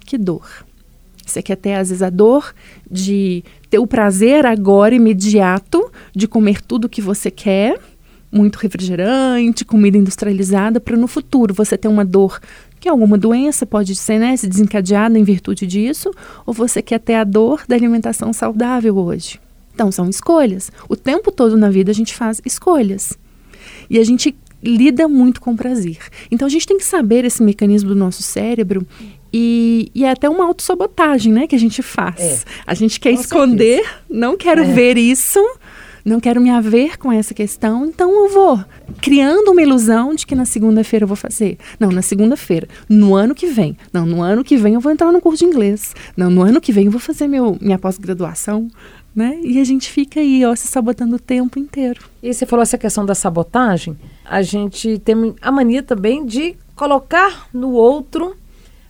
Que 0.05 0.19
dor? 0.19 0.47
Você 1.25 1.41
quer 1.43 1.57
ter, 1.57 1.75
às 1.75 1.89
vezes, 1.89 2.03
a 2.03 2.11
dor 2.11 2.55
de 2.91 3.43
ter 3.71 3.79
o 3.79 3.87
prazer 3.87 4.45
agora, 4.45 4.95
imediato, 4.95 5.91
de 6.15 6.29
comer 6.29 6.61
tudo 6.61 6.91
que 6.91 7.01
você 7.01 7.31
quer, 7.31 7.81
muito 8.31 8.57
refrigerante, 8.57 9.65
comida 9.65 9.97
industrializada, 9.97 10.79
para 10.79 10.97
no 10.97 11.07
futuro 11.07 11.55
você 11.55 11.79
ter 11.79 11.89
uma 11.89 12.05
dor 12.05 12.39
que 12.79 12.89
alguma 12.89 13.17
doença 13.17 13.65
pode 13.65 13.95
ser 13.95 14.19
né, 14.19 14.37
se 14.37 14.47
desencadeada 14.47 15.19
em 15.19 15.25
virtude 15.25 15.67
disso, 15.67 16.11
ou 16.45 16.53
você 16.53 16.83
quer 16.83 17.01
ter 17.01 17.15
a 17.15 17.25
dor 17.25 17.63
da 17.67 17.75
alimentação 17.75 18.33
saudável 18.33 18.97
hoje. 18.99 19.41
Então, 19.79 19.93
são 19.93 20.11
escolhas. 20.11 20.73
O 20.89 20.97
tempo 20.97 21.31
todo 21.31 21.57
na 21.57 21.71
vida 21.71 21.93
a 21.93 21.95
gente 21.95 22.13
faz 22.13 22.43
escolhas. 22.45 23.17
E 23.89 23.97
a 23.97 24.03
gente 24.05 24.37
lida 24.61 25.07
muito 25.07 25.41
com 25.41 25.55
prazer. 25.55 25.99
Então, 26.33 26.47
a 26.47 26.51
gente 26.51 26.67
tem 26.67 26.77
que 26.79 26.85
saber 26.85 27.25
esse 27.25 27.41
mecanismo 27.45 27.91
do 27.91 27.95
nosso 27.95 28.21
cérebro 28.21 28.85
e, 29.33 29.89
e 29.95 30.05
é 30.05 30.11
até 30.11 30.29
uma 30.29 30.45
autossabotagem 30.47 31.33
né, 31.33 31.47
que 31.47 31.55
a 31.55 31.59
gente 31.61 31.81
faz. 31.81 32.19
É. 32.21 32.39
A 32.67 32.75
gente 32.75 32.99
quer 32.99 33.15
Com 33.15 33.21
esconder, 33.21 33.85
não 34.11 34.37
quero 34.37 34.63
É. 34.63 34.65
ver 34.65 34.99
isso, 34.99 35.39
não 36.05 36.19
quero 36.19 36.41
me 36.41 36.51
haver 36.51 36.97
com 36.99 37.13
essa 37.13 37.33
questão, 37.35 37.85
então 37.87 38.11
eu 38.25 38.31
vou 38.33 38.59
criando 39.01 39.53
uma 39.53 39.63
ilusão 39.63 40.13
de 40.15 40.27
que 40.27 40.35
na 40.35 40.45
segunda-feira 40.47 41.05
eu 41.05 41.09
vou 41.09 41.17
fazer. 41.17 41.57
Não, 41.79 41.91
na 41.93 42.03
segunda-feira. 42.03 42.67
No 42.89 43.15
ano 43.15 43.33
que 43.35 43.47
vem. 43.47 43.77
Não, 43.93 44.05
no 44.07 44.23
ano 44.23 44.43
que 44.43 44.57
vem 44.57 44.75
eu 44.75 44.81
vou 44.81 44.91
entrar 44.91 45.13
no 45.13 45.21
curso 45.21 45.45
de 45.45 45.45
inglês. 45.45 45.95
Não, 46.17 46.31
no 46.31 46.43
ano 46.43 46.61
que 46.61 46.73
vem 46.73 46.87
eu 46.87 46.91
vou 46.91 47.01
fazer 47.01 47.29
meu, 47.29 47.57
minha 47.61 47.79
pós-graduação. 47.79 48.69
Né? 49.19 49.41
E 49.43 49.61
a 49.61 49.65
gente 49.65 49.91
fica 49.91 50.21
aí, 50.21 50.47
ó, 50.47 50.55
se 50.55 50.69
sabotando 50.69 51.17
o 51.17 51.19
tempo 51.19 51.59
inteiro. 51.59 52.05
E 52.23 52.33
você 52.33 52.47
falou 52.47 52.63
essa 52.63 52.79
questão 52.79 53.05
da 53.05 53.17
sabotagem. 53.17 53.99
A 54.25 54.43
gente 54.43 54.97
tem 55.01 55.35
a 55.43 55.51
mania 55.51 55.83
também 55.83 56.25
de 56.25 56.55
colocar 56.77 57.49
no 57.53 57.73
outro 57.73 58.37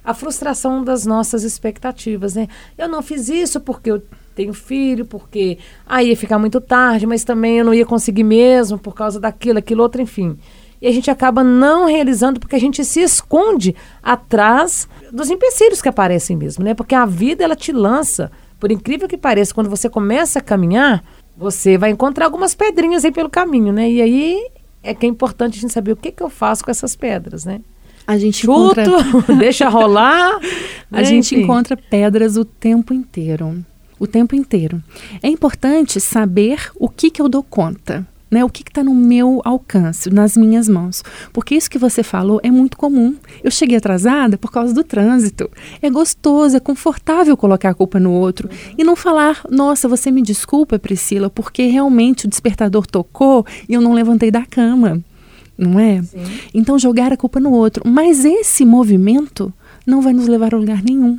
a 0.05 0.13
frustração 0.13 0.85
das 0.85 1.07
nossas 1.07 1.45
expectativas, 1.45 2.35
né? 2.35 2.47
Eu 2.77 2.91
não 2.91 3.01
fiz 3.01 3.31
isso 3.31 3.59
porque 3.59 3.91
eu 3.91 4.03
tenho 4.35 4.53
filho, 4.53 5.07
porque 5.07 5.57
aí 5.87 6.11
ia 6.11 6.17
ficar 6.17 6.39
muito 6.39 6.61
tarde, 6.61 7.07
mas 7.07 7.25
também 7.25 7.61
eu 7.61 7.65
não 7.65 7.73
ia 7.73 7.87
conseguir 7.87 8.25
mesmo 8.25 8.79
por 8.79 8.95
causa 8.95 9.19
daquilo, 9.19 9.59
aquilo 9.59 9.83
outro, 9.83 10.03
enfim. 10.03 10.37
E 10.79 10.87
a 10.87 10.93
gente 10.93 11.11
acaba 11.11 11.43
não 11.43 11.87
realizando 11.87 12.39
porque 12.39 12.55
a 12.55 12.61
gente 12.61 12.85
se 12.85 13.01
esconde 13.01 13.75
atrás 14.03 14.87
dos 15.11 15.31
empecilhos 15.31 15.81
que 15.81 15.89
aparecem 15.89 16.37
mesmo, 16.37 16.63
né? 16.63 16.75
Porque 16.75 16.95
a 16.95 17.07
vida 17.07 17.43
ela 17.43 17.57
te 17.57 17.73
lança, 17.73 18.31
por 18.59 18.73
incrível 18.73 19.09
que 19.09 19.17
pareça, 19.17 19.55
quando 19.55 19.71
você 19.71 19.89
começa 19.89 20.39
a 20.39 20.43
caminhar, 20.43 21.05
você 21.37 21.79
vai 21.79 21.91
encontrar 21.91 22.25
algumas 22.27 22.55
pedrinhas 22.55 23.05
aí 23.05 23.13
pelo 23.13 23.31
caminho, 23.31 23.73
né? 23.73 23.91
E 23.91 24.03
aí 24.03 24.49
é 24.83 24.95
que 24.95 25.07
é 25.07 25.09
importante 25.09 25.59
a 25.59 25.61
gente 25.61 25.73
saber 25.73 25.93
o 25.93 25.97
que, 25.97 26.11
que 26.11 26.23
eu 26.23 26.29
faço 26.29 26.65
com 26.65 26.71
essas 26.71 26.97
pedras, 26.97 27.45
né? 27.45 27.61
A 28.07 28.17
gente 28.19 28.47
Chuto, 28.47 28.81
encontra, 28.81 29.35
deixa 29.37 29.69
rolar. 29.69 30.39
a 30.91 30.97
né? 30.97 31.05
gente 31.05 31.35
Enfim. 31.35 31.45
encontra 31.45 31.77
pedras 31.77 32.37
o 32.37 32.45
tempo 32.45 32.95
inteiro. 32.95 33.65
O 34.01 34.07
tempo 34.07 34.35
inteiro. 34.35 34.83
É 35.23 35.29
importante 35.29 36.01
saber 36.01 36.71
o 36.77 36.89
que, 36.89 37.11
que 37.11 37.21
eu 37.21 37.29
dou 37.29 37.43
conta. 37.43 38.07
Né, 38.31 38.45
o 38.45 38.51
que 38.51 38.63
está 38.63 38.85
no 38.85 38.95
meu 38.95 39.41
alcance, 39.43 40.11
nas 40.11 40.37
minhas 40.37 40.69
mãos. 40.69 41.03
Porque 41.33 41.55
isso 41.55 41.71
que 41.71 41.79
você 41.79 42.03
falou 42.03 42.39
é 42.43 42.51
muito 42.51 42.77
comum. 42.77 43.17
Eu 43.43 43.51
cheguei 43.51 43.79
atrasada 43.79 44.37
por 44.37 44.53
causa 44.53 44.75
do 44.75 44.85
trânsito. 44.85 45.51
É 45.81 45.89
gostoso, 45.89 46.55
é 46.57 46.61
confortável 46.61 47.37
colocar 47.39 47.71
a 47.71 47.75
culpa 47.75 47.99
no 47.99 48.13
outro 48.13 48.51
e 48.77 48.85
não 48.85 48.95
falar, 48.95 49.41
nossa, 49.51 49.89
você 49.89 50.11
me 50.11 50.21
desculpa, 50.21 50.79
Priscila, 50.79 51.31
porque 51.31 51.67
realmente 51.67 52.27
o 52.27 52.29
despertador 52.29 52.87
tocou 52.87 53.47
e 53.67 53.73
eu 53.73 53.81
não 53.81 53.95
levantei 53.95 54.31
da 54.31 54.45
cama. 54.45 55.03
Não 55.57 55.81
é? 55.81 56.01
Então 56.55 56.79
jogar 56.79 57.13
a 57.13 57.17
culpa 57.17 57.41
no 57.41 57.51
outro. 57.51 57.83
Mas 57.85 58.25
esse 58.25 58.65
movimento 58.65 59.53
não 59.87 60.01
vai 60.01 60.13
nos 60.13 60.29
levar 60.29 60.55
a 60.55 60.59
lugar 60.59 60.83
nenhum. 60.83 61.19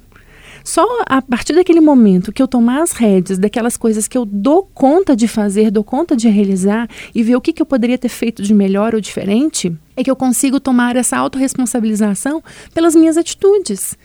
Só 0.63 0.86
a 1.06 1.22
partir 1.22 1.54
daquele 1.54 1.80
momento 1.80 2.32
que 2.32 2.41
eu 2.41 2.48
tomar 2.48 2.82
as 2.82 2.91
rédeas 2.91 3.39
daquelas 3.39 3.78
coisas 3.78 4.08
que 4.08 4.17
eu 4.17 4.26
dou 4.26 4.69
conta 4.74 5.15
de 5.15 5.28
fazer, 5.28 5.72
dou 5.72 5.84
conta 5.84 6.15
de 6.15 6.28
realizar 6.28 6.88
e 7.13 7.24
ver 7.24 7.36
o 7.36 7.41
que, 7.41 7.54
que 7.54 7.62
eu 7.62 7.65
poderia 7.65 7.98
ter 7.98 8.10
feito 8.10 8.43
de 8.43 8.54
melhor 8.54 8.93
ou 8.93 9.02
diferente, 9.02 9.76
é 9.95 10.04
que 10.04 10.12
eu 10.12 10.15
consigo 10.15 10.60
tomar 10.60 10.95
essa 10.95 11.17
autorresponsabilização 11.17 12.43
pelas 12.74 12.95
minhas 12.95 13.17
atitudes. 13.17 13.98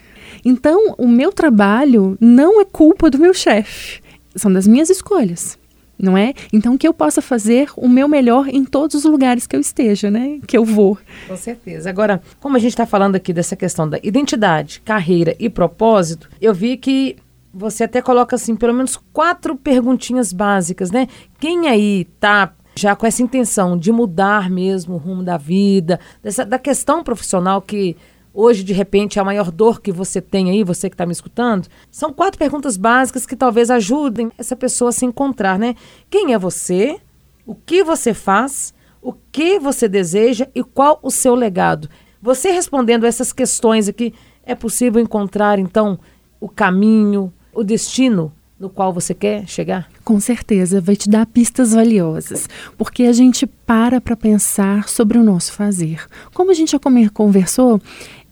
Então, 0.44 0.94
o 0.98 1.08
meu 1.08 1.32
trabalho 1.32 2.16
não 2.20 2.60
é 2.60 2.64
culpa 2.64 3.10
do 3.10 3.18
meu 3.18 3.34
chefe, 3.34 4.00
são 4.34 4.52
das 4.52 4.66
minhas 4.66 4.90
escolhas. 4.90 5.58
Não 5.98 6.18
é? 6.18 6.34
Então, 6.52 6.76
que 6.76 6.86
eu 6.86 6.92
possa 6.92 7.22
fazer 7.22 7.70
o 7.76 7.88
meu 7.88 8.08
melhor 8.08 8.48
em 8.48 8.64
todos 8.64 8.96
os 8.96 9.04
lugares 9.04 9.46
que 9.46 9.54
eu 9.54 9.60
esteja, 9.60 10.10
né? 10.10 10.40
Que 10.46 10.56
eu 10.56 10.64
vou. 10.64 10.98
Com 11.28 11.36
certeza. 11.36 11.88
Agora, 11.88 12.20
como 12.40 12.56
a 12.56 12.58
gente 12.58 12.72
está 12.72 12.84
falando 12.84 13.16
aqui 13.16 13.32
dessa 13.32 13.54
questão 13.54 13.88
da 13.88 13.98
identidade, 14.02 14.80
carreira 14.80 15.36
e 15.38 15.48
propósito, 15.48 16.28
eu 16.40 16.52
vi 16.52 16.76
que 16.76 17.16
você 17.52 17.84
até 17.84 18.02
coloca 18.02 18.34
assim, 18.34 18.56
pelo 18.56 18.74
menos 18.74 18.98
quatro 19.12 19.54
perguntinhas 19.54 20.32
básicas, 20.32 20.90
né? 20.90 21.06
Quem 21.38 21.68
aí 21.68 22.06
tá 22.18 22.52
já 22.76 22.96
com 22.96 23.06
essa 23.06 23.22
intenção 23.22 23.78
de 23.78 23.92
mudar 23.92 24.50
mesmo 24.50 24.94
o 24.94 24.98
rumo 24.98 25.22
da 25.22 25.36
vida, 25.36 26.00
dessa, 26.22 26.44
da 26.44 26.58
questão 26.58 27.04
profissional 27.04 27.62
que 27.62 27.96
hoje, 28.34 28.64
de 28.64 28.72
repente, 28.72 29.18
é 29.18 29.22
a 29.22 29.24
maior 29.24 29.50
dor 29.52 29.80
que 29.80 29.92
você 29.92 30.20
tem 30.20 30.50
aí, 30.50 30.64
você 30.64 30.90
que 30.90 30.94
está 30.94 31.06
me 31.06 31.12
escutando, 31.12 31.68
são 31.90 32.12
quatro 32.12 32.38
perguntas 32.38 32.76
básicas 32.76 33.24
que 33.24 33.36
talvez 33.36 33.70
ajudem 33.70 34.32
essa 34.36 34.56
pessoa 34.56 34.88
a 34.88 34.92
se 34.92 35.06
encontrar, 35.06 35.58
né? 35.58 35.76
Quem 36.10 36.34
é 36.34 36.38
você? 36.38 36.98
O 37.46 37.54
que 37.54 37.84
você 37.84 38.12
faz? 38.12 38.74
O 39.00 39.12
que 39.30 39.58
você 39.58 39.88
deseja 39.88 40.48
e 40.54 40.64
qual 40.64 40.98
o 41.02 41.10
seu 41.10 41.34
legado? 41.34 41.88
Você 42.20 42.50
respondendo 42.50 43.04
essas 43.04 43.32
questões 43.32 43.88
aqui, 43.88 44.12
é 44.44 44.54
possível 44.54 45.00
encontrar, 45.00 45.58
então, 45.58 45.98
o 46.40 46.48
caminho, 46.48 47.32
o 47.52 47.62
destino 47.62 48.32
no 48.58 48.70
qual 48.70 48.92
você 48.92 49.12
quer 49.12 49.46
chegar? 49.46 49.88
Com 50.04 50.18
certeza, 50.20 50.80
vai 50.80 50.96
te 50.96 51.08
dar 51.08 51.26
pistas 51.26 51.72
valiosas, 51.72 52.48
porque 52.78 53.04
a 53.04 53.12
gente 53.12 53.46
para 53.46 54.00
para 54.00 54.16
pensar 54.16 54.88
sobre 54.88 55.18
o 55.18 55.24
nosso 55.24 55.52
fazer. 55.52 56.06
Como 56.32 56.50
a 56.50 56.54
gente 56.54 56.72
já 56.72 56.78
conversou, 57.12 57.80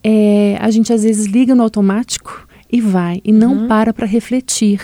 é, 0.03 0.57
a 0.59 0.69
gente 0.69 0.91
às 0.91 1.03
vezes 1.03 1.25
liga 1.25 1.55
no 1.55 1.63
automático 1.63 2.47
e 2.73 2.81
vai 2.81 3.21
e 3.23 3.31
não 3.31 3.53
uhum. 3.53 3.67
para 3.67 3.93
para 3.93 4.07
refletir. 4.07 4.81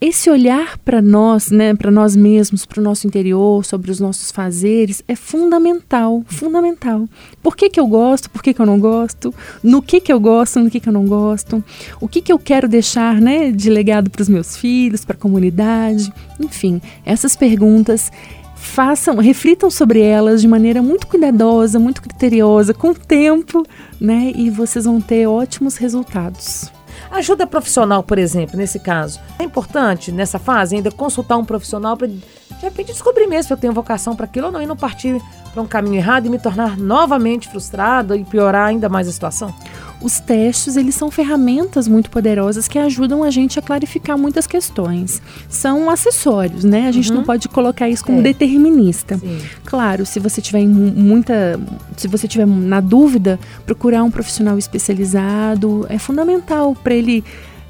Esse 0.00 0.30
olhar 0.30 0.78
para 0.78 1.02
nós, 1.02 1.50
né, 1.50 1.74
para 1.74 1.90
nós 1.90 2.16
mesmos, 2.16 2.64
para 2.64 2.80
o 2.80 2.82
nosso 2.82 3.06
interior, 3.06 3.64
sobre 3.66 3.90
os 3.90 4.00
nossos 4.00 4.30
fazeres 4.30 5.02
é 5.06 5.14
fundamental, 5.14 6.22
fundamental. 6.26 7.06
Por 7.42 7.54
que, 7.54 7.68
que 7.68 7.78
eu 7.78 7.86
gosto? 7.86 8.30
Por 8.30 8.42
que, 8.42 8.54
que 8.54 8.62
eu 8.62 8.64
não 8.64 8.80
gosto? 8.80 9.34
No 9.62 9.82
que 9.82 10.00
que 10.00 10.10
eu 10.10 10.18
gosto? 10.18 10.58
No 10.58 10.70
que 10.70 10.80
que 10.80 10.88
eu 10.88 10.92
não 10.92 11.04
gosto? 11.04 11.62
O 12.00 12.08
que 12.08 12.22
que 12.22 12.32
eu 12.32 12.38
quero 12.38 12.66
deixar, 12.66 13.20
né, 13.20 13.50
de 13.50 13.68
legado 13.68 14.08
para 14.08 14.22
os 14.22 14.28
meus 14.28 14.56
filhos, 14.56 15.04
para 15.04 15.14
a 15.14 15.20
comunidade? 15.20 16.10
Enfim, 16.40 16.80
essas 17.04 17.36
perguntas 17.36 18.10
façam, 18.58 19.16
reflitam 19.16 19.70
sobre 19.70 20.00
elas 20.00 20.40
de 20.40 20.48
maneira 20.48 20.82
muito 20.82 21.06
cuidadosa, 21.06 21.78
muito 21.78 22.02
criteriosa, 22.02 22.74
com 22.74 22.92
tempo, 22.94 23.64
né? 24.00 24.32
E 24.34 24.50
vocês 24.50 24.84
vão 24.84 25.00
ter 25.00 25.26
ótimos 25.26 25.76
resultados. 25.76 26.70
Ajuda 27.10 27.46
profissional, 27.46 28.02
por 28.02 28.18
exemplo, 28.18 28.56
nesse 28.56 28.78
caso. 28.78 29.20
É 29.38 29.44
importante 29.44 30.12
nessa 30.12 30.38
fase 30.38 30.76
ainda 30.76 30.90
consultar 30.90 31.36
um 31.36 31.44
profissional 31.44 31.96
para 31.96 32.08
de 32.08 32.20
repente 32.60 32.92
descobrir 32.92 33.26
mesmo 33.26 33.44
se 33.44 33.52
eu 33.52 33.56
tenho 33.56 33.72
vocação 33.72 34.16
para 34.16 34.24
aquilo 34.24 34.46
ou 34.46 34.52
não 34.52 34.60
e 34.60 34.66
não 34.66 34.76
partir 34.76 35.20
para 35.52 35.62
um 35.62 35.66
caminho 35.66 35.96
errado 35.96 36.26
e 36.26 36.28
me 36.28 36.38
tornar 36.38 36.76
novamente 36.76 37.48
frustrado 37.48 38.14
e 38.14 38.24
piorar 38.24 38.68
ainda 38.68 38.88
mais 38.88 39.08
a 39.08 39.12
situação? 39.12 39.54
Os 40.00 40.20
testes, 40.20 40.76
eles 40.76 40.94
são 40.94 41.10
ferramentas 41.10 41.88
muito 41.88 42.08
poderosas 42.08 42.68
que 42.68 42.78
ajudam 42.78 43.24
a 43.24 43.30
gente 43.30 43.58
a 43.58 43.62
clarificar 43.62 44.16
muitas 44.16 44.46
questões. 44.46 45.20
São 45.48 45.90
acessórios, 45.90 46.62
né? 46.62 46.86
A 46.86 46.92
gente 46.92 47.10
uhum. 47.10 47.16
não 47.16 47.24
pode 47.24 47.48
colocar 47.48 47.88
isso 47.88 48.04
como 48.04 48.20
é. 48.20 48.22
determinista. 48.22 49.18
Sim. 49.18 49.40
Claro, 49.64 50.06
se 50.06 50.20
você 50.20 50.40
tiver 50.40 50.64
muita, 50.64 51.58
se 51.96 52.06
você 52.06 52.28
tiver 52.28 52.46
na 52.46 52.80
dúvida, 52.80 53.40
procurar 53.66 54.04
um 54.04 54.10
profissional 54.10 54.56
especializado 54.56 55.84
é 55.88 55.98
fundamental 55.98 56.76
para 56.76 56.94
ele 56.94 57.24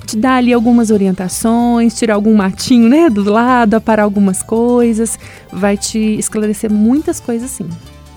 te 0.08 0.16
dar 0.16 0.36
ali 0.36 0.54
algumas 0.54 0.90
orientações, 0.90 1.94
tirar 1.94 2.14
algum 2.14 2.34
matinho, 2.34 2.88
né, 2.88 3.10
do 3.10 3.30
lado, 3.30 3.74
aparar 3.74 4.04
algumas 4.04 4.42
coisas, 4.42 5.18
vai 5.52 5.76
te 5.76 5.98
esclarecer 6.18 6.72
muitas 6.72 7.20
coisas 7.20 7.50
sim. 7.50 7.68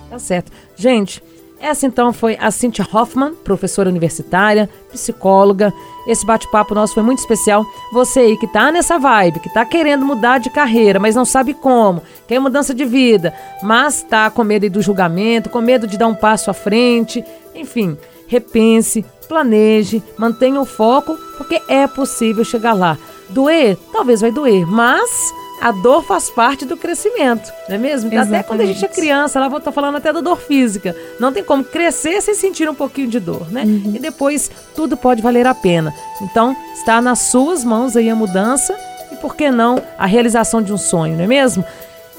Tá 0.09 0.17
certo. 0.17 0.51
Gente, 0.75 1.21
essa 1.59 1.85
então 1.85 2.13
foi 2.13 2.37
a 2.39 2.49
Cynthia 2.49 2.87
Hoffman, 2.91 3.33
professora 3.43 3.89
universitária, 3.89 4.69
psicóloga. 4.91 5.71
Esse 6.07 6.25
bate-papo 6.25 6.73
nosso 6.73 6.93
foi 6.93 7.03
muito 7.03 7.19
especial. 7.19 7.65
Você 7.93 8.21
aí 8.21 8.37
que 8.37 8.47
tá 8.47 8.71
nessa 8.71 8.97
vibe, 8.97 9.41
que 9.41 9.53
tá 9.53 9.65
querendo 9.65 10.05
mudar 10.05 10.39
de 10.39 10.49
carreira, 10.49 10.97
mas 10.97 11.13
não 11.13 11.25
sabe 11.25 11.53
como, 11.53 12.01
quer 12.25 12.39
mudança 12.39 12.73
de 12.73 12.85
vida, 12.85 13.33
mas 13.61 14.01
tá 14.01 14.31
com 14.31 14.43
medo 14.43 14.69
do 14.69 14.81
julgamento, 14.81 15.49
com 15.49 15.59
medo 15.59 15.85
de 15.85 15.97
dar 15.97 16.07
um 16.07 16.15
passo 16.15 16.49
à 16.49 16.53
frente, 16.53 17.23
enfim, 17.53 17.97
repense, 18.27 19.05
planeje, 19.31 20.03
mantenha 20.17 20.59
o 20.59 20.65
foco, 20.65 21.17
porque 21.37 21.61
é 21.69 21.87
possível 21.87 22.43
chegar 22.43 22.73
lá. 22.73 22.97
Doer? 23.29 23.77
Talvez 23.93 24.19
vai 24.19 24.29
doer, 24.29 24.67
mas 24.67 25.33
a 25.61 25.71
dor 25.71 26.03
faz 26.03 26.29
parte 26.29 26.65
do 26.65 26.75
crescimento, 26.75 27.49
não 27.69 27.75
é 27.75 27.77
mesmo? 27.77 28.11
Exatamente. 28.11 28.35
Até 28.35 28.43
quando 28.43 28.59
a 28.59 28.65
gente 28.65 28.83
é 28.83 28.89
criança, 28.89 29.39
lá 29.39 29.47
vou 29.47 29.59
estar 29.59 29.71
falando 29.71 29.95
até 29.95 30.11
da 30.11 30.19
dor 30.19 30.37
física. 30.37 30.93
Não 31.17 31.31
tem 31.31 31.45
como 31.45 31.63
crescer 31.63 32.21
sem 32.21 32.35
sentir 32.35 32.69
um 32.69 32.75
pouquinho 32.75 33.07
de 33.07 33.21
dor, 33.21 33.49
né? 33.49 33.63
Uhum. 33.63 33.93
E 33.95 33.99
depois 33.99 34.51
tudo 34.75 34.97
pode 34.97 35.21
valer 35.21 35.47
a 35.47 35.55
pena. 35.55 35.93
Então, 36.21 36.53
está 36.73 37.01
nas 37.01 37.19
suas 37.19 37.63
mãos 37.63 37.95
aí 37.95 38.09
a 38.09 38.15
mudança 38.15 38.77
e 39.13 39.15
por 39.15 39.33
que 39.33 39.49
não 39.49 39.81
a 39.97 40.05
realização 40.05 40.61
de 40.61 40.73
um 40.73 40.77
sonho, 40.77 41.15
não 41.15 41.23
é 41.23 41.27
mesmo? 41.27 41.63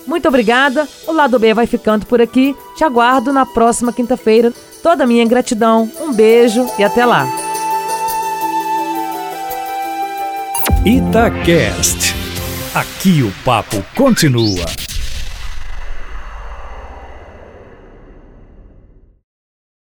Muito 0.07 0.27
obrigada. 0.27 0.88
O 1.07 1.12
lado 1.12 1.38
B 1.38 1.53
vai 1.53 1.66
ficando 1.66 2.07
por 2.07 2.22
aqui. 2.22 2.57
Te 2.75 2.85
aguardo 2.85 3.35
na 3.35 3.44
próxima 3.44 3.92
quinta-feira. 3.92 4.51
Toda 4.82 5.04
a 5.04 5.06
minha 5.06 5.24
gratidão, 5.24 5.90
um 6.00 6.12
beijo 6.12 6.66
e 6.78 6.82
até 6.82 7.06
lá. 7.06 7.26
Itacast. 10.84 12.14
Aqui 12.74 13.22
o 13.22 13.30
papo 13.44 13.84
continua. 13.94 14.64